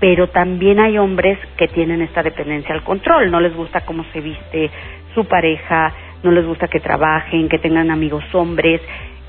pero 0.00 0.28
también 0.28 0.80
hay 0.80 0.98
hombres 0.98 1.38
que 1.56 1.66
tienen 1.66 2.02
esta 2.02 2.22
dependencia 2.22 2.74
al 2.74 2.84
control, 2.84 3.30
no 3.30 3.40
les 3.40 3.56
gusta 3.56 3.86
cómo 3.86 4.04
se 4.12 4.20
viste 4.20 4.70
su 5.14 5.24
pareja, 5.24 5.94
no 6.22 6.30
les 6.30 6.44
gusta 6.44 6.68
que 6.68 6.78
trabajen, 6.78 7.48
que 7.48 7.58
tengan 7.58 7.90
amigos 7.90 8.22
hombres. 8.34 8.82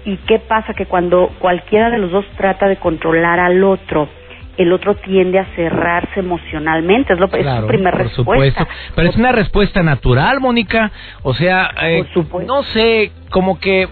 ¿Y 0.04 0.18
qué 0.28 0.40
pasa? 0.40 0.74
Que 0.74 0.86
cuando 0.86 1.32
cualquiera 1.40 1.90
de 1.90 1.98
los 1.98 2.12
dos 2.12 2.26
trata 2.36 2.68
de 2.68 2.76
controlar 2.76 3.40
al 3.40 3.64
otro, 3.64 4.10
el 4.58 4.72
otro 4.72 4.96
tiende 4.96 5.40
a 5.40 5.46
cerrarse 5.56 6.20
emocionalmente. 6.20 7.14
Es, 7.14 7.20
lo, 7.20 7.26
es 7.28 7.62
su 7.62 7.68
primera 7.68 7.98
por 7.98 8.08
respuesta. 8.08 8.62
Supuesto. 8.62 8.68
Pero 8.96 9.10
es 9.10 9.16
una 9.16 9.32
respuesta 9.32 9.84
natural, 9.84 10.40
Mónica. 10.40 10.92
O 11.24 11.34
sea, 11.34 11.72
eh, 11.82 12.06
no 12.46 12.64
sé, 12.64 13.12
como 13.30 13.60
que 13.60 13.88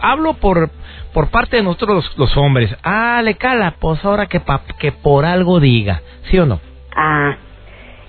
hablo 0.00 0.34
por 0.34 0.70
por 1.16 1.30
parte 1.30 1.56
de 1.56 1.62
nosotros 1.62 2.12
los, 2.18 2.36
hombres. 2.36 2.76
Ah, 2.82 3.22
le 3.24 3.36
cala, 3.36 3.76
pues 3.80 4.04
ahora 4.04 4.26
que, 4.26 4.42
que 4.78 4.92
por 4.92 5.24
algo 5.24 5.60
diga. 5.60 6.02
¿Sí 6.24 6.38
o 6.38 6.44
no? 6.44 6.60
Ah, 6.94 7.36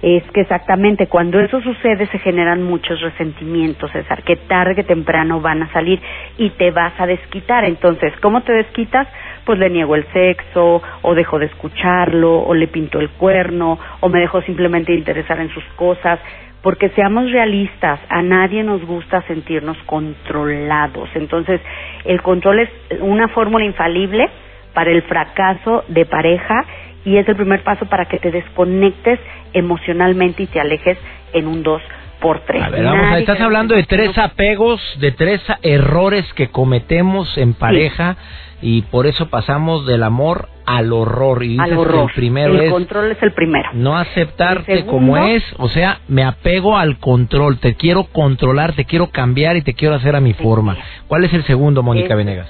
es 0.02 0.24
que 0.34 0.41
exactamente 0.41 1.08
cuando 1.08 1.39
eso 1.39 1.62
sucede 1.62 2.06
se 2.08 2.20
generan 2.20 2.63
muchos 2.63 3.00
resentimientos, 3.00 3.89
César, 3.91 4.24
que 4.24 4.36
tarde 4.36 4.76
que 4.76 4.84
temprano 4.84 5.39
van 5.39 5.63
a 5.63 5.72
salir 5.72 6.02
y 6.38 6.50
te 6.50 6.72
vas 6.72 7.00
a 7.00 7.08
desquitar. 7.08 7.63
Entonces, 7.63 8.12
¿cómo 8.22 8.41
te 8.41 8.52
desquitas? 8.52 9.08
Pues 9.47 9.60
le 9.60 9.69
niego 9.69 9.95
el 9.95 10.05
sexo, 10.12 10.81
o 11.01 11.15
dejo 11.15 11.39
de 11.39 11.45
escucharlo, 11.45 12.39
o 12.39 12.53
le 12.53 12.67
pinto 12.67 12.99
el 12.99 13.07
cuerno, 13.12 13.79
o 14.01 14.10
me 14.10 14.19
dejo 14.19 14.41
simplemente 14.41 14.93
interesar 14.93 15.39
en 15.39 15.49
sus 15.53 15.63
cosas. 15.77 16.19
Porque 16.62 16.89
seamos 16.89 17.31
realistas, 17.31 17.97
a 18.10 18.21
nadie 18.21 18.62
nos 18.62 18.86
gusta 18.86 19.21
sentirnos 19.21 19.77
controlados. 19.86 21.07
Entonces, 21.15 21.62
el 22.03 22.21
control 22.21 22.60
es 22.60 22.69
una 22.99 23.29
fórmula 23.29 23.63
infalible 23.63 24.29
para 24.73 24.91
el 24.91 25.01
fracaso 25.03 25.86
de 25.88 26.05
pareja 26.05 26.65
y 27.05 27.15
es 27.15 27.25
el 27.29 27.38
primer 27.38 27.63
paso 27.63 27.86
para 27.86 28.03
que 28.03 28.19
te 28.19 28.31
desconectes 28.31 29.17
emocionalmente 29.53 30.43
y 30.43 30.47
te 30.47 30.60
alejes 30.60 30.97
en 31.31 31.47
un 31.47 31.63
dos 31.63 31.81
por 32.19 32.41
tres. 32.41 32.63
A 32.63 32.69
ver, 32.69 32.83
vamos, 32.83 33.17
estás 33.17 33.39
hablando 33.39 33.75
de 33.75 33.83
tres 33.83 34.17
apegos, 34.17 34.81
de 34.99 35.13
tres 35.13 35.41
errores 35.62 36.25
que 36.33 36.49
cometemos 36.49 37.38
en 37.38 37.53
pareja 37.53 38.17
y 38.62 38.82
por 38.84 39.06
eso 39.06 39.30
pasamos 39.30 39.86
del 39.86 40.04
amor 40.04 40.50
al 40.65 40.91
horror. 40.91 41.43
Y 41.43 41.60
al 41.60 41.78
horror. 41.78 42.10
el 42.10 42.15
primero 42.15 42.54
el 42.54 42.72
control 42.72 43.12
es 43.12 43.22
el 43.22 43.32
primero. 43.32 43.70
No 43.74 43.98
aceptarte 43.98 44.86
como 44.86 45.17
es, 45.17 45.43
o 45.58 45.70
sea, 45.70 46.00
me 46.08 46.24
apego 46.24 46.78
al 46.78 47.00
control, 47.00 47.60
te 47.60 47.76
quiero 47.76 48.06
controlar, 48.06 48.74
te 48.74 48.86
quiero 48.86 49.08
cambiar 49.08 49.56
y 49.58 49.62
te 49.62 49.74
quiero 49.74 49.96
hacer 49.96 50.15
a 50.15 50.22
mi 50.22 50.34
forma. 50.34 50.78
¿Cuál 51.08 51.24
es 51.24 51.34
el 51.34 51.43
segundo, 51.43 51.84
Mónica 51.84 52.15
Venegas? 52.15 52.48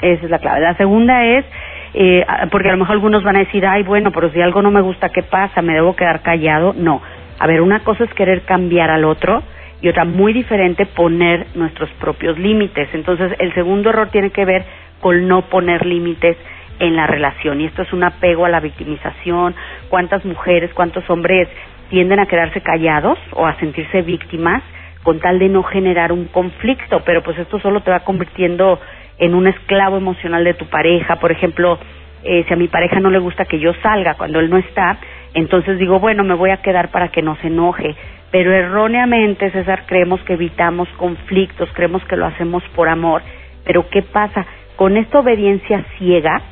Esa 0.00 0.24
es 0.24 0.30
la 0.30 0.38
clave. 0.38 0.60
La 0.60 0.76
segunda 0.76 1.24
es 1.24 1.44
eh, 1.94 2.24
porque 2.50 2.68
a 2.68 2.72
lo 2.72 2.78
mejor 2.78 2.94
algunos 2.94 3.22
van 3.22 3.36
a 3.36 3.40
decir, 3.40 3.66
ay, 3.66 3.82
bueno, 3.82 4.10
pero 4.12 4.30
si 4.32 4.40
algo 4.40 4.62
no 4.62 4.70
me 4.70 4.80
gusta, 4.80 5.10
¿qué 5.10 5.22
pasa? 5.22 5.62
¿Me 5.62 5.74
debo 5.74 5.94
quedar 5.94 6.22
callado? 6.22 6.74
No. 6.76 7.02
A 7.38 7.46
ver, 7.46 7.60
una 7.60 7.80
cosa 7.80 8.04
es 8.04 8.14
querer 8.14 8.42
cambiar 8.42 8.90
al 8.90 9.04
otro 9.04 9.42
y 9.82 9.88
otra 9.88 10.04
muy 10.04 10.32
diferente 10.32 10.86
poner 10.86 11.46
nuestros 11.54 11.90
propios 12.00 12.38
límites. 12.38 12.88
Entonces, 12.94 13.32
el 13.38 13.52
segundo 13.54 13.90
error 13.90 14.08
tiene 14.10 14.30
que 14.30 14.44
ver 14.44 14.64
con 15.02 15.26
no 15.26 15.42
poner 15.42 15.84
límites 15.84 16.36
en 16.78 16.96
la 16.96 17.06
relación 17.06 17.60
y 17.60 17.66
esto 17.66 17.82
es 17.82 17.92
un 17.92 18.04
apego 18.04 18.46
a 18.46 18.48
la 18.48 18.60
victimización. 18.60 19.54
¿Cuántas 19.90 20.24
mujeres, 20.24 20.70
cuántos 20.72 21.08
hombres 21.10 21.48
tienden 21.90 22.20
a 22.20 22.26
quedarse 22.26 22.60
callados 22.62 23.18
o 23.32 23.46
a 23.46 23.56
sentirse 23.56 24.02
víctimas 24.02 24.62
con 25.02 25.18
tal 25.18 25.40
de 25.40 25.48
no 25.48 25.64
generar 25.64 26.12
un 26.12 26.26
conflicto? 26.26 27.02
Pero 27.04 27.22
pues 27.22 27.36
esto 27.38 27.58
solo 27.60 27.80
te 27.80 27.90
va 27.90 28.00
convirtiendo 28.00 28.80
en 29.18 29.34
un 29.34 29.48
esclavo 29.48 29.96
emocional 29.96 30.44
de 30.44 30.54
tu 30.54 30.66
pareja. 30.66 31.16
Por 31.16 31.32
ejemplo, 31.32 31.78
eh, 32.22 32.44
si 32.46 32.54
a 32.54 32.56
mi 32.56 32.68
pareja 32.68 33.00
no 33.00 33.10
le 33.10 33.18
gusta 33.18 33.44
que 33.44 33.58
yo 33.58 33.74
salga 33.82 34.14
cuando 34.14 34.38
él 34.38 34.48
no 34.48 34.56
está, 34.56 34.98
entonces 35.34 35.78
digo, 35.78 35.98
bueno, 35.98 36.22
me 36.22 36.34
voy 36.34 36.50
a 36.50 36.58
quedar 36.58 36.90
para 36.90 37.08
que 37.08 37.22
no 37.22 37.36
se 37.36 37.48
enoje. 37.48 37.96
Pero 38.30 38.52
erróneamente, 38.52 39.50
César, 39.50 39.84
creemos 39.86 40.22
que 40.22 40.34
evitamos 40.34 40.88
conflictos, 40.96 41.68
creemos 41.74 42.04
que 42.04 42.16
lo 42.16 42.26
hacemos 42.26 42.62
por 42.74 42.88
amor. 42.88 43.22
Pero 43.64 43.88
¿qué 43.90 44.02
pasa? 44.02 44.46
Con 44.82 44.96
esta 44.96 45.20
obediencia 45.20 45.84
ciega 45.96 46.42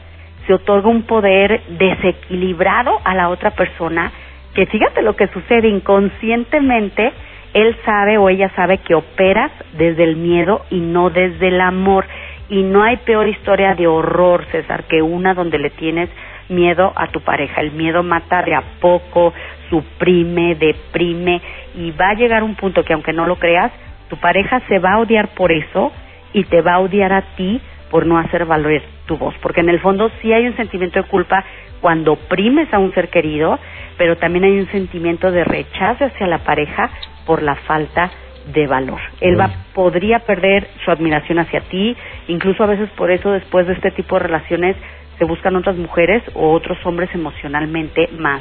se 0.46 0.54
otorga 0.54 0.88
un 0.88 1.02
poder 1.02 1.62
desequilibrado 1.66 3.00
a 3.02 3.12
la 3.16 3.28
otra 3.28 3.50
persona 3.50 4.12
que 4.54 4.66
fíjate 4.66 5.02
lo 5.02 5.16
que 5.16 5.26
sucede 5.26 5.66
inconscientemente, 5.66 7.12
él 7.54 7.76
sabe 7.84 8.18
o 8.18 8.28
ella 8.28 8.48
sabe 8.54 8.78
que 8.78 8.94
operas 8.94 9.50
desde 9.72 10.04
el 10.04 10.14
miedo 10.14 10.64
y 10.70 10.78
no 10.78 11.10
desde 11.10 11.48
el 11.48 11.60
amor. 11.60 12.06
Y 12.48 12.62
no 12.62 12.84
hay 12.84 12.98
peor 12.98 13.26
historia 13.26 13.74
de 13.74 13.88
horror, 13.88 14.44
César, 14.52 14.84
que 14.84 15.02
una 15.02 15.34
donde 15.34 15.58
le 15.58 15.70
tienes 15.70 16.08
miedo 16.48 16.92
a 16.94 17.08
tu 17.08 17.22
pareja. 17.22 17.60
El 17.60 17.72
miedo 17.72 18.04
mata 18.04 18.44
de 18.44 18.54
a 18.54 18.62
poco, 18.80 19.34
suprime, 19.70 20.54
deprime 20.54 21.42
y 21.74 21.90
va 21.90 22.10
a 22.10 22.14
llegar 22.14 22.44
un 22.44 22.54
punto 22.54 22.84
que 22.84 22.92
aunque 22.92 23.12
no 23.12 23.26
lo 23.26 23.40
creas, 23.40 23.72
tu 24.08 24.16
pareja 24.18 24.62
se 24.68 24.78
va 24.78 24.92
a 24.92 24.98
odiar 25.00 25.34
por 25.34 25.50
eso 25.50 25.90
y 26.32 26.44
te 26.44 26.62
va 26.62 26.74
a 26.74 26.78
odiar 26.78 27.12
a 27.12 27.22
ti 27.34 27.60
por 27.90 28.06
no 28.06 28.18
hacer 28.18 28.46
valer 28.46 28.82
tu 29.06 29.16
voz. 29.16 29.34
Porque 29.42 29.60
en 29.60 29.68
el 29.68 29.80
fondo 29.80 30.10
sí 30.22 30.32
hay 30.32 30.46
un 30.46 30.56
sentimiento 30.56 31.02
de 31.02 31.08
culpa 31.08 31.44
cuando 31.80 32.12
oprimes 32.12 32.72
a 32.72 32.78
un 32.78 32.92
ser 32.94 33.08
querido, 33.08 33.58
pero 33.96 34.16
también 34.16 34.44
hay 34.44 34.58
un 34.58 34.68
sentimiento 34.68 35.30
de 35.30 35.44
rechazo 35.44 36.04
hacia 36.04 36.26
la 36.26 36.38
pareja 36.38 36.90
por 37.26 37.42
la 37.42 37.56
falta 37.56 38.10
de 38.52 38.66
valor. 38.66 39.00
Él 39.20 39.38
va, 39.38 39.50
podría 39.74 40.20
perder 40.20 40.66
su 40.84 40.90
admiración 40.90 41.38
hacia 41.38 41.60
ti, 41.62 41.96
incluso 42.28 42.64
a 42.64 42.66
veces 42.66 42.88
por 42.90 43.10
eso 43.10 43.32
después 43.32 43.66
de 43.66 43.74
este 43.74 43.90
tipo 43.90 44.16
de 44.16 44.24
relaciones 44.26 44.76
se 45.18 45.24
buscan 45.24 45.56
otras 45.56 45.76
mujeres 45.76 46.22
o 46.34 46.52
otros 46.52 46.78
hombres 46.84 47.10
emocionalmente 47.14 48.08
más 48.18 48.40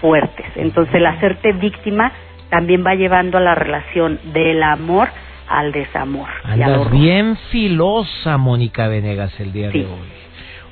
fuertes. 0.00 0.46
Entonces 0.56 0.94
el 0.94 1.06
hacerte 1.06 1.52
víctima 1.52 2.12
también 2.48 2.84
va 2.86 2.94
llevando 2.94 3.38
a 3.38 3.40
la 3.40 3.54
relación 3.54 4.20
del 4.32 4.62
amor 4.62 5.08
al 5.58 5.72
desamor. 5.72 6.28
Andas 6.44 6.90
bien 6.90 7.36
filosa, 7.50 8.38
Mónica 8.38 8.88
Venegas, 8.88 9.32
el 9.38 9.52
día 9.52 9.70
de 9.70 9.80
hoy. 9.80 10.22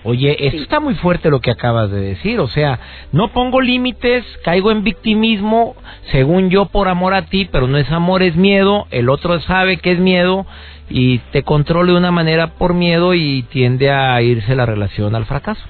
Oye, 0.02 0.46
esto 0.46 0.62
está 0.62 0.80
muy 0.80 0.94
fuerte 0.94 1.28
lo 1.28 1.40
que 1.40 1.50
acabas 1.50 1.90
de 1.90 2.00
decir, 2.00 2.40
o 2.40 2.46
sea, 2.46 2.78
no 3.12 3.28
pongo 3.28 3.60
límites, 3.60 4.24
caigo 4.42 4.70
en 4.70 4.82
victimismo, 4.82 5.76
según 6.10 6.48
yo 6.48 6.66
por 6.66 6.88
amor 6.88 7.12
a 7.12 7.26
ti, 7.26 7.46
pero 7.52 7.66
no 7.66 7.76
es 7.76 7.90
amor, 7.92 8.22
es 8.22 8.34
miedo, 8.34 8.86
el 8.90 9.10
otro 9.10 9.38
sabe 9.40 9.76
que 9.76 9.92
es 9.92 9.98
miedo 9.98 10.46
y 10.88 11.18
te 11.32 11.42
controlo 11.42 11.92
de 11.92 11.98
una 11.98 12.12
manera 12.12 12.54
por 12.54 12.72
miedo 12.72 13.12
y 13.12 13.42
tiende 13.50 13.90
a 13.90 14.22
irse 14.22 14.54
la 14.54 14.64
relación 14.64 15.14
al 15.14 15.26
fracaso. 15.26 15.62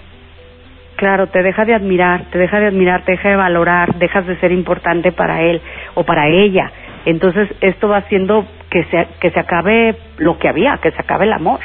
Claro, 0.94 1.28
te 1.28 1.42
deja 1.42 1.64
de 1.64 1.74
admirar, 1.74 2.26
te 2.30 2.38
deja 2.38 2.60
de 2.60 2.66
admirar, 2.66 3.04
te 3.04 3.12
deja 3.12 3.30
de 3.30 3.36
valorar, 3.36 3.94
dejas 3.96 4.26
de 4.26 4.38
ser 4.38 4.52
importante 4.52 5.10
para 5.10 5.42
él 5.42 5.60
o 5.94 6.04
para 6.04 6.28
ella. 6.28 6.70
Entonces 7.04 7.48
esto 7.60 7.88
va 7.88 7.98
haciendo 7.98 8.46
que 8.70 8.84
se, 8.84 9.06
que 9.20 9.30
se 9.30 9.40
acabe 9.40 9.96
lo 10.18 10.38
que 10.38 10.48
había, 10.48 10.78
que 10.78 10.90
se 10.90 11.00
acabe 11.00 11.24
el 11.24 11.32
amor. 11.32 11.60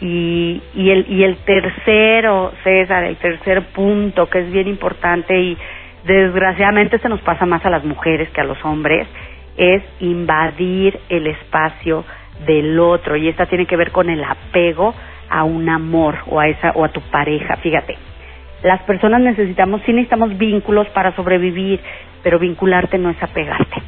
Y, 0.00 0.62
y, 0.74 0.90
el, 0.90 1.06
y 1.10 1.24
el 1.24 1.36
tercero, 1.38 2.52
César, 2.64 3.04
el 3.04 3.16
tercer 3.16 3.62
punto 3.72 4.30
que 4.30 4.40
es 4.40 4.50
bien 4.50 4.68
importante 4.68 5.38
y 5.38 5.58
desgraciadamente 6.04 6.98
se 6.98 7.08
nos 7.08 7.20
pasa 7.20 7.44
más 7.44 7.64
a 7.66 7.70
las 7.70 7.84
mujeres 7.84 8.30
que 8.30 8.40
a 8.40 8.44
los 8.44 8.62
hombres, 8.64 9.06
es 9.56 9.82
invadir 10.00 10.98
el 11.10 11.26
espacio 11.26 12.04
del 12.46 12.78
otro 12.78 13.16
y 13.16 13.28
esta 13.28 13.46
tiene 13.46 13.66
que 13.66 13.76
ver 13.76 13.90
con 13.90 14.08
el 14.08 14.24
apego 14.24 14.94
a 15.28 15.44
un 15.44 15.68
amor 15.68 16.18
o 16.26 16.40
a 16.40 16.48
esa 16.48 16.72
o 16.72 16.84
a 16.84 16.88
tu 16.88 17.00
pareja, 17.02 17.56
fíjate. 17.56 17.96
Las 18.62 18.82
personas 18.82 19.20
necesitamos, 19.20 19.82
sí 19.86 19.92
necesitamos 19.92 20.36
vínculos 20.36 20.88
para 20.88 21.14
sobrevivir, 21.14 21.80
pero 22.22 22.38
vincularte 22.38 22.98
no 22.98 23.10
es 23.10 23.22
apegarte. 23.22 23.82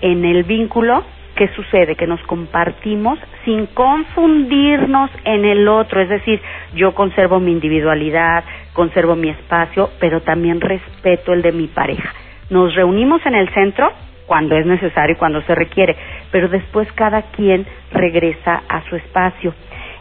En 0.00 0.24
el 0.24 0.44
vínculo 0.44 1.04
¿qué 1.38 1.48
sucede? 1.54 1.94
Que 1.94 2.08
nos 2.08 2.20
compartimos 2.22 3.16
sin 3.44 3.66
confundirnos 3.66 5.08
en 5.24 5.44
el 5.44 5.68
otro, 5.68 6.00
es 6.00 6.08
decir, 6.08 6.42
yo 6.74 6.94
conservo 6.94 7.38
mi 7.38 7.52
individualidad, 7.52 8.42
conservo 8.72 9.14
mi 9.14 9.28
espacio, 9.28 9.90
pero 10.00 10.20
también 10.20 10.60
respeto 10.60 11.32
el 11.32 11.42
de 11.42 11.52
mi 11.52 11.68
pareja. 11.68 12.12
Nos 12.50 12.74
reunimos 12.74 13.24
en 13.24 13.36
el 13.36 13.48
centro 13.54 13.92
cuando 14.26 14.56
es 14.56 14.66
necesario 14.66 15.14
y 15.14 15.18
cuando 15.18 15.40
se 15.42 15.54
requiere, 15.54 15.96
pero 16.32 16.48
después 16.48 16.90
cada 16.94 17.22
quien 17.30 17.64
regresa 17.92 18.62
a 18.68 18.82
su 18.88 18.96
espacio. 18.96 19.54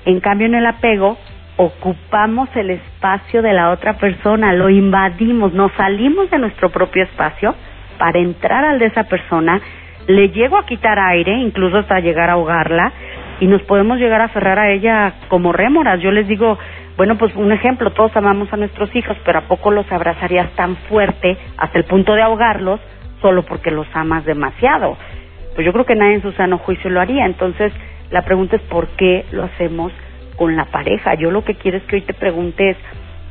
En 0.06 0.20
cambio, 0.20 0.48
en 0.48 0.56
el 0.56 0.66
apego, 0.66 1.20
ocupamos 1.58 2.50
el 2.56 2.72
espacio 2.72 3.44
de 3.44 3.54
la 3.54 3.70
otra 3.70 3.94
persona, 3.94 4.54
lo 4.54 4.72
invadimos, 4.72 5.54
nos 5.54 5.72
salimos 5.74 6.32
de 6.32 6.40
nuestro 6.40 6.72
propio 6.72 7.04
espacio 7.04 7.54
para 8.00 8.18
entrar 8.18 8.66
al 8.66 8.80
de 8.80 8.88
esa 8.88 9.04
persona 9.04 9.62
le 10.08 10.30
llego 10.30 10.58
a 10.58 10.66
quitar 10.66 10.98
aire, 10.98 11.34
incluso 11.34 11.78
hasta 11.78 12.00
llegar 12.00 12.30
a 12.30 12.34
ahogarla, 12.34 12.92
y 13.40 13.48
nos 13.48 13.62
podemos 13.64 14.00
llegar 14.00 14.22
a 14.22 14.26
aferrar 14.26 14.58
a 14.58 14.72
ella 14.72 15.14
como 15.28 15.52
rémoras. 15.52 16.02
Yo 16.02 16.12
les 16.12 16.28
digo, 16.28 16.58
bueno, 16.96 17.18
pues 17.18 17.36
un 17.36 17.52
ejemplo, 17.52 17.92
todos 17.92 18.16
amamos 18.16 18.52
a 18.52 18.58
nuestros 18.58 18.94
hijos, 18.96 19.18
pero 19.24 19.40
¿a 19.40 19.48
poco 19.48 19.70
los 19.70 19.90
abrazarías 19.92 20.50
tan 20.56 20.76
fuerte 20.76 21.38
hasta 21.58 21.78
el 21.78 21.84
punto 21.86 22.14
de 22.14 22.24
ahogarlos 22.24 22.80
solo 23.22 23.44
porque 23.44 23.70
los 23.70 23.88
amas 23.94 24.26
demasiado? 24.26 24.98
Pues 25.54 25.66
yo 25.66 25.74
creo 25.74 25.86
que 25.86 25.96
nadie 25.96 26.16
en 26.16 26.22
su 26.22 26.32
sano 26.32 26.58
juicio 26.58 26.90
lo 26.90 27.02
haría. 27.02 27.26
Entonces, 27.26 27.72
la 28.10 28.24
pregunta 28.24 28.56
es 28.56 28.62
por 28.64 28.88
qué 28.90 29.26
lo 29.32 29.44
hacemos 29.44 29.92
con 30.38 30.56
la 30.56 30.66
pareja. 30.66 31.16
Yo 31.16 31.30
lo 31.30 31.44
que 31.44 31.56
quiero 31.56 31.78
es 31.78 31.84
que 31.84 31.98
hoy 31.98 32.02
te 32.02 32.14
preguntes, 32.14 32.78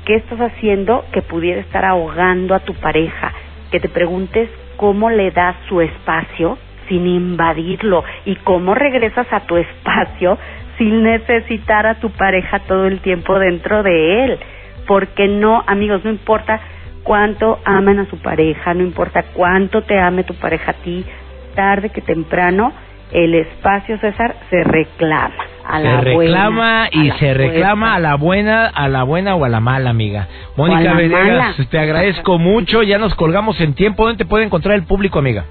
¿qué 0.05 0.17
estás 0.17 0.41
haciendo 0.41 1.05
que 1.12 1.23
pudiera 1.23 1.61
estar 1.61 1.85
ahogando 1.85 2.55
a 2.55 2.61
tu 2.61 2.75
pareja? 2.75 3.33
Que 3.71 3.81
te 3.81 3.89
preguntes 3.89 4.51
cómo 4.77 5.11
le 5.11 5.31
das 5.31 5.57
su 5.69 5.81
espacio 5.81 6.59
sin 6.89 7.07
invadirlo 7.07 8.05
y 8.25 8.37
cómo 8.37 8.75
regresas 8.75 9.27
a 9.33 9.41
tu 9.41 9.57
espacio 9.57 10.39
sin 10.79 11.03
necesitar 11.03 11.87
a 11.87 11.97
tu 11.97 12.11
pareja 12.11 12.61
todo 12.61 12.87
el 12.87 13.01
tiempo 13.01 13.39
dentro 13.39 13.83
de 13.83 14.25
él. 14.25 14.39
Porque 14.87 15.27
no, 15.27 15.65
amigos, 15.67 16.05
no 16.05 16.11
importa 16.11 16.61
cuánto 17.03 17.61
aman 17.65 18.01
a 18.01 18.11
su 18.11 18.19
pareja, 18.19 18.75
no 18.75 18.83
importa 18.83 19.25
cuánto 19.33 19.83
te 19.83 19.99
ame 19.99 20.25
tu 20.25 20.35
pareja 20.35 20.73
a 20.73 20.75
ti, 20.75 21.05
tarde 21.55 21.91
que 21.91 22.03
temprano 22.03 22.73
el 23.12 23.35
espacio 23.35 23.99
César 23.99 24.37
se 24.51 24.64
reclama 24.64 25.35
a 25.64 25.81
se 25.81 26.01
reclama 26.01 26.88
y 26.92 27.11
se 27.12 27.35
reclama 27.35 27.95
a 27.95 27.99
la 27.99 28.14
buena 28.14 28.66
a 28.66 28.88
la 28.88 29.03
buena 29.03 29.35
o 29.35 29.45
a 29.45 29.49
la 29.49 29.61
mala 29.61 29.90
amiga. 29.90 30.29
Mónica 30.57 30.95
Venegas 30.95 31.57
te 31.71 31.79
agradezco 31.79 32.38
mucho. 32.38 32.83
Ya 32.83 32.99
nos 32.99 33.14
colgamos 33.14 33.61
en 33.61 33.75
tiempo. 33.75 34.05
¿dónde 34.05 34.25
te 34.25 34.29
puede 34.29 34.45
encontrar 34.45 34.77
el 34.77 34.85
público 34.85 35.19
amiga? 35.19 35.45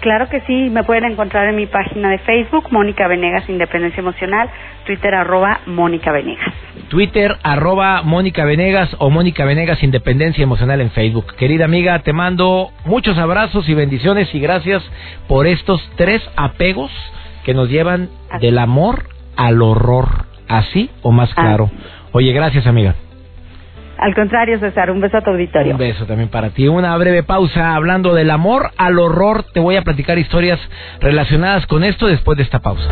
Claro 0.00 0.28
que 0.28 0.40
sí, 0.42 0.70
me 0.70 0.84
pueden 0.84 1.04
encontrar 1.04 1.48
en 1.48 1.56
mi 1.56 1.66
página 1.66 2.10
de 2.10 2.18
Facebook, 2.18 2.68
Mónica 2.70 3.08
Venegas 3.08 3.48
Independencia 3.48 4.00
Emocional, 4.00 4.50
Twitter 4.84 5.14
arroba 5.14 5.60
Mónica 5.66 6.12
Venegas. 6.12 6.52
Twitter 6.88 7.36
arroba 7.42 8.02
Mónica 8.02 8.44
Venegas 8.44 8.94
o 8.98 9.10
Mónica 9.10 9.44
Venegas 9.44 9.82
Independencia 9.82 10.42
Emocional 10.42 10.80
en 10.80 10.90
Facebook. 10.90 11.34
Querida 11.36 11.64
amiga, 11.64 11.98
te 12.00 12.12
mando 12.12 12.70
muchos 12.84 13.18
abrazos 13.18 13.68
y 13.68 13.74
bendiciones 13.74 14.32
y 14.34 14.40
gracias 14.40 14.82
por 15.28 15.46
estos 15.46 15.80
tres 15.96 16.22
apegos 16.36 16.90
que 17.44 17.54
nos 17.54 17.68
llevan 17.70 18.08
del 18.40 18.58
amor 18.58 19.04
al 19.36 19.62
horror, 19.62 20.26
así 20.48 20.90
o 21.02 21.12
más 21.12 21.32
claro. 21.34 21.70
Oye, 22.12 22.32
gracias 22.32 22.66
amiga. 22.66 22.94
Al 23.98 24.14
contrario, 24.14 24.58
César, 24.58 24.90
un 24.90 25.00
beso 25.00 25.16
a 25.16 25.22
tu 25.22 25.30
auditorio. 25.30 25.72
Un 25.72 25.78
beso 25.78 26.04
también 26.06 26.28
para 26.28 26.50
ti. 26.50 26.68
Una 26.68 26.96
breve 26.96 27.22
pausa 27.22 27.74
hablando 27.74 28.14
del 28.14 28.30
amor 28.30 28.70
al 28.76 28.98
horror. 28.98 29.44
Te 29.54 29.60
voy 29.60 29.76
a 29.76 29.82
platicar 29.82 30.18
historias 30.18 30.60
relacionadas 31.00 31.66
con 31.66 31.82
esto 31.82 32.06
después 32.06 32.36
de 32.36 32.44
esta 32.44 32.60
pausa. 32.60 32.88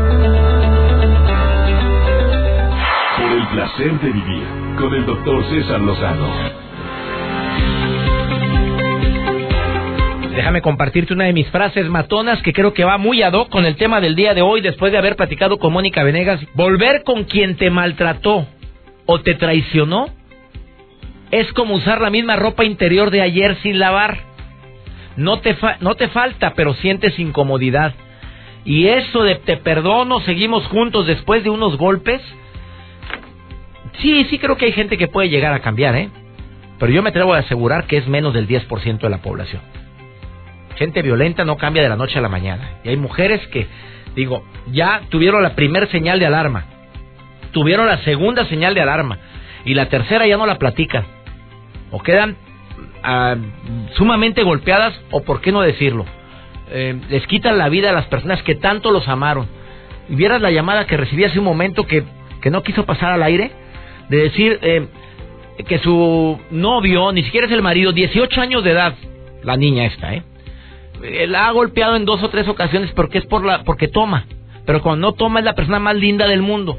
Por 3.17 3.33
el 3.33 3.47
placer 3.49 4.01
de 4.01 4.13
vivir 4.13 4.45
con 4.79 4.95
el 4.95 5.05
doctor 5.05 5.45
César 5.51 5.81
Lozano. 5.81 6.65
Déjame 10.35 10.63
compartirte 10.63 11.15
una 11.15 11.25
de 11.25 11.33
mis 11.33 11.49
frases 11.51 11.89
matonas 11.89 12.43
que 12.43 12.53
creo 12.53 12.75
que 12.75 12.85
va 12.85 12.99
muy 12.99 13.23
ad 13.23 13.35
hoc 13.35 13.51
con 13.51 13.67
el 13.67 13.77
tema 13.77 14.01
del 14.01 14.17
día 14.17 14.35
de 14.35 14.43
hoy 14.43 14.63
después 14.63 14.91
de 14.91 14.99
haber 14.99 15.17
platicado 15.17 15.59
con 15.59 15.73
Mónica 15.73 16.03
Venegas. 16.03 16.41
Volver 16.55 17.05
con 17.05 17.25
quien 17.25 17.57
te 17.57 17.71
maltrató 17.71 18.47
o 19.07 19.21
te 19.21 19.35
traicionó 19.35 20.07
es 21.41 21.53
como 21.53 21.75
usar 21.75 22.01
la 22.01 22.11
misma 22.11 22.37
ropa 22.37 22.65
interior 22.65 23.11
de 23.11 23.21
ayer 23.21 23.57
sin 23.63 23.81
lavar. 23.81 24.19
No 25.17 25.41
te, 25.41 25.57
no 25.81 25.97
te 25.97 26.09
falta, 26.09 26.55
pero 26.55 26.75
sientes 26.75 27.19
incomodidad. 27.19 27.93
Y 28.65 28.87
eso 28.87 29.25
de 29.25 29.35
te 29.35 29.57
perdono, 29.57 30.21
seguimos 30.21 30.65
juntos 30.69 31.09
después 31.09 31.43
de 31.43 31.51
unos 31.51 31.77
golpes. 31.77 32.23
Sí, 34.01 34.27
sí 34.31 34.39
creo 34.39 34.57
que 34.57 34.67
hay 34.67 34.73
gente 34.73 34.97
que 34.97 35.09
puede 35.09 35.29
llegar 35.29 35.53
a 35.53 35.61
cambiar, 35.61 35.97
¿eh? 35.97 36.09
Pero 36.79 36.93
yo 36.93 37.03
me 37.03 37.11
atrevo 37.11 37.35
a 37.35 37.39
asegurar 37.39 37.87
que 37.87 37.97
es 37.97 38.07
menos 38.07 38.33
del 38.33 38.47
10% 38.47 39.01
de 39.01 39.11
la 39.11 39.19
población. 39.19 39.63
Gente 40.77 41.03
violenta 41.03 41.45
no 41.45 41.57
cambia 41.57 41.83
de 41.83 41.89
la 41.89 41.97
noche 41.97 42.19
a 42.19 42.23
la 42.23 42.29
mañana. 42.29 42.79
Y 42.85 42.91
hay 42.91 42.97
mujeres 42.97 43.45
que, 43.49 43.67
digo, 44.15 44.45
ya 44.71 45.03
tuvieron 45.09 45.43
la 45.43 45.57
primera 45.57 45.87
señal 45.89 46.21
de 46.21 46.27
alarma. 46.27 46.65
Tuvieron 47.51 47.87
la 47.87 47.99
segunda 47.99 48.45
señal 48.47 48.75
de 48.75 48.83
alarma. 48.83 49.19
Y 49.65 49.75
la 49.75 49.89
tercera 49.89 50.27
ya 50.29 50.37
no 50.37 50.47
la 50.47 50.59
platican 50.59 51.14
o 51.95 52.01
quedan 52.01 52.37
ah, 53.05 53.37
sumamente 53.95 54.43
golpeadas 54.43 55.01
o 55.13 55.23
por 55.23 55.41
qué 55.41 55.53
no 55.53 55.61
decirlo. 55.61 56.05
Eh, 56.71 56.99
les 57.09 57.25
quitan 57.29 57.57
la 57.57 57.69
vida 57.69 57.91
a 57.91 57.93
las 57.93 58.07
personas 58.07 58.43
que 58.43 58.57
tanto 58.57 58.91
los 58.91 59.07
amaron. 59.07 59.47
Y 60.09 60.17
vieras 60.17 60.43
la 60.43 60.51
llamada 60.51 60.87
que 60.87 60.97
recibí 60.97 61.23
hace 61.23 61.39
un 61.39 61.45
momento 61.45 61.87
que, 61.87 62.03
que 62.43 62.51
no 62.51 62.65
quiso 62.65 62.85
pasar 62.85 63.13
al 63.13 63.23
aire 63.23 63.53
de 64.09 64.17
decir 64.17 64.59
eh, 64.61 64.89
que 65.69 65.79
su 65.79 66.41
novio 66.51 67.13
ni 67.13 67.23
siquiera 67.23 67.47
es 67.47 67.53
el 67.53 67.63
marido 67.63 67.93
18 67.93 68.41
años 68.41 68.65
de 68.65 68.73
edad 68.73 68.95
la 69.45 69.57
niña 69.57 69.87
esta 69.87 70.15
eh 70.15 70.23
la 71.29 71.49
ha 71.49 71.53
golpeado 71.53 71.97
en 71.97 72.05
dos 72.05 72.23
o 72.23 72.29
tres 72.31 72.49
ocasiones 72.49 72.91
porque 72.93 73.19
es 73.19 73.27
por 73.27 73.45
la 73.45 73.63
porque 73.63 73.89
toma. 73.89 74.25
Pero 74.65 74.81
cuando 74.81 75.09
no 75.09 75.13
toma 75.13 75.41
es 75.41 75.45
la 75.45 75.55
persona 75.55 75.79
más 75.79 75.97
linda 75.97 76.27
del 76.27 76.41
mundo. 76.41 76.79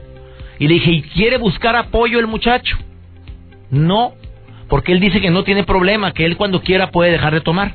Y 0.58 0.68
le 0.68 0.76
dije 0.76 0.92
y 0.92 1.02
quiere 1.04 1.38
buscar 1.38 1.76
apoyo 1.76 2.20
el 2.20 2.28
muchacho 2.28 2.76
no 3.70 4.14
porque 4.70 4.92
él 4.92 5.00
dice 5.00 5.22
que 5.22 5.30
no 5.30 5.44
tiene 5.44 5.64
problema, 5.64 6.12
que 6.12 6.26
él 6.26 6.38
cuando 6.38 6.62
quiera 6.62 6.92
puede 6.92 7.12
dejar 7.12 7.34
de 7.34 7.42
tomar. 7.42 7.74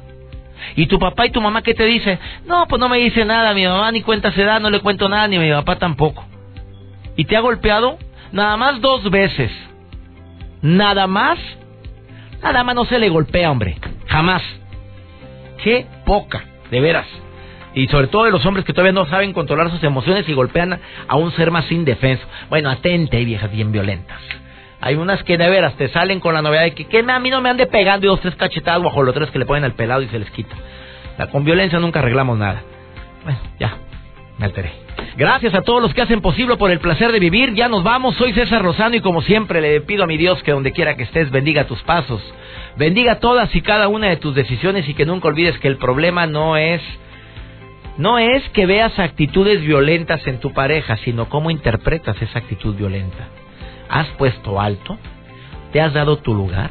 ¿Y 0.76 0.86
tu 0.86 0.98
papá 0.98 1.26
y 1.26 1.30
tu 1.30 1.40
mamá 1.40 1.62
qué 1.62 1.74
te 1.74 1.84
dice? 1.84 2.18
No, 2.46 2.66
pues 2.68 2.80
no 2.80 2.88
me 2.88 2.98
dice 2.98 3.24
nada, 3.24 3.54
mi 3.54 3.64
mamá 3.64 3.90
ni 3.92 4.02
cuenta 4.02 4.32
se 4.32 4.44
da, 4.44 4.60
no 4.60 4.70
le 4.70 4.80
cuento 4.80 5.08
nada, 5.08 5.26
ni 5.28 5.38
mi 5.38 5.50
papá 5.50 5.76
tampoco. 5.76 6.24
¿Y 7.16 7.24
te 7.24 7.36
ha 7.36 7.40
golpeado? 7.40 7.98
Nada 8.32 8.56
más 8.56 8.80
dos 8.80 9.10
veces. 9.10 9.50
Nada 10.62 11.06
más. 11.06 11.38
Nada 12.42 12.64
más 12.64 12.74
no 12.74 12.84
se 12.84 12.98
le 12.98 13.08
golpea, 13.08 13.50
hombre. 13.50 13.76
Jamás. 14.06 14.42
Qué 15.62 15.86
poca, 16.04 16.44
de 16.70 16.80
veras. 16.80 17.06
Y 17.74 17.86
sobre 17.88 18.08
todo 18.08 18.24
de 18.24 18.30
los 18.30 18.44
hombres 18.46 18.64
que 18.64 18.72
todavía 18.72 18.92
no 18.92 19.06
saben 19.06 19.32
controlar 19.32 19.70
sus 19.70 19.82
emociones 19.84 20.28
y 20.28 20.32
golpean 20.32 20.80
a 21.06 21.16
un 21.16 21.32
ser 21.32 21.50
más 21.50 21.70
indefenso. 21.70 22.26
Bueno, 22.48 22.70
atente, 22.70 23.24
viejas 23.24 23.50
bien 23.50 23.72
violentas. 23.72 24.20
Hay 24.80 24.94
unas 24.94 25.22
que 25.24 25.36
de 25.36 25.48
veras 25.50 25.74
te 25.74 25.88
salen 25.88 26.20
con 26.20 26.34
la 26.34 26.42
novedad 26.42 26.62
de 26.62 26.74
que, 26.74 26.86
que 26.86 27.04
a 27.06 27.18
mí 27.18 27.30
no 27.30 27.40
me 27.40 27.50
ande 27.50 27.66
pegando 27.66 28.06
y 28.06 28.08
dos, 28.08 28.20
tres 28.20 28.34
cachetadas 28.36 28.82
bajo 28.82 29.02
los 29.02 29.14
tres 29.14 29.30
que 29.30 29.38
le 29.38 29.46
ponen 29.46 29.64
al 29.64 29.72
pelado 29.72 30.02
y 30.02 30.08
se 30.08 30.18
les 30.18 30.30
quita. 30.30 30.56
La, 31.18 31.26
con 31.26 31.44
violencia 31.44 31.78
nunca 31.78 31.98
arreglamos 31.98 32.38
nada. 32.38 32.62
Bueno, 33.24 33.38
ya, 33.58 33.76
me 34.38 34.46
alteré. 34.46 34.72
Gracias 35.16 35.54
a 35.54 35.62
todos 35.62 35.82
los 35.82 35.92
que 35.92 36.02
hacen 36.02 36.22
posible 36.22 36.56
por 36.56 36.70
el 36.70 36.78
placer 36.78 37.12
de 37.12 37.18
vivir. 37.18 37.52
Ya 37.54 37.68
nos 37.68 37.82
vamos. 37.82 38.16
Soy 38.16 38.32
César 38.32 38.64
Lozano 38.64 38.96
y 38.96 39.00
como 39.00 39.20
siempre 39.22 39.60
le 39.60 39.80
pido 39.82 40.04
a 40.04 40.06
mi 40.06 40.16
Dios 40.16 40.42
que 40.42 40.52
donde 40.52 40.72
quiera 40.72 40.96
que 40.96 41.02
estés 41.02 41.30
bendiga 41.30 41.64
tus 41.64 41.82
pasos. 41.82 42.22
Bendiga 42.76 43.16
todas 43.16 43.54
y 43.54 43.60
cada 43.60 43.88
una 43.88 44.08
de 44.08 44.16
tus 44.16 44.34
decisiones 44.34 44.88
y 44.88 44.94
que 44.94 45.04
nunca 45.04 45.28
olvides 45.28 45.58
que 45.58 45.68
el 45.68 45.76
problema 45.76 46.26
no 46.26 46.56
es 46.56 46.80
no 47.98 48.18
es 48.18 48.48
que 48.50 48.64
veas 48.64 48.98
actitudes 48.98 49.60
violentas 49.60 50.26
en 50.26 50.40
tu 50.40 50.54
pareja, 50.54 50.96
sino 50.98 51.28
cómo 51.28 51.50
interpretas 51.50 52.20
esa 52.22 52.38
actitud 52.38 52.74
violenta. 52.74 53.28
¿Has 53.90 54.06
puesto 54.18 54.60
alto? 54.60 54.98
¿Te 55.72 55.80
has 55.80 55.92
dado 55.92 56.18
tu 56.18 56.32
lugar? 56.32 56.70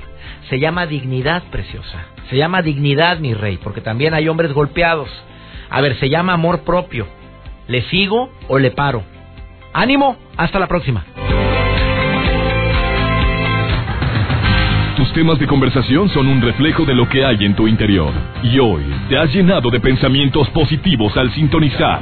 Se 0.50 0.58
llama 0.58 0.86
dignidad, 0.86 1.44
preciosa. 1.52 2.06
Se 2.30 2.38
llama 2.38 2.62
dignidad, 2.62 3.20
mi 3.20 3.34
rey, 3.34 3.58
porque 3.62 3.82
también 3.82 4.14
hay 4.14 4.30
hombres 4.30 4.54
golpeados. 4.54 5.10
A 5.70 5.82
ver, 5.82 6.00
se 6.00 6.10
llama 6.10 6.34
amor 6.34 6.62
propio. 6.62 7.08
¿Le 7.68 7.82
sigo 7.84 8.32
o 8.48 8.58
le 8.58 8.72
paro? 8.72 9.04
Ánimo, 9.74 10.16
hasta 10.38 10.60
la 10.60 10.68
próxima. 10.68 11.04
Tus 14.96 15.12
temas 15.14 15.40
de 15.40 15.48
conversación 15.48 16.10
son 16.10 16.28
un 16.28 16.42
reflejo 16.42 16.86
de 16.86 16.94
lo 16.94 17.08
que 17.08 17.26
hay 17.26 17.46
en 17.46 17.56
tu 17.56 17.68
interior. 17.68 18.14
Y 18.44 18.60
hoy 18.60 18.84
te 19.10 19.18
has 19.18 19.34
llenado 19.34 19.70
de 19.70 19.80
pensamientos 19.80 20.50
positivos 20.50 21.16
al 21.18 21.32
sintonizar. 21.34 22.02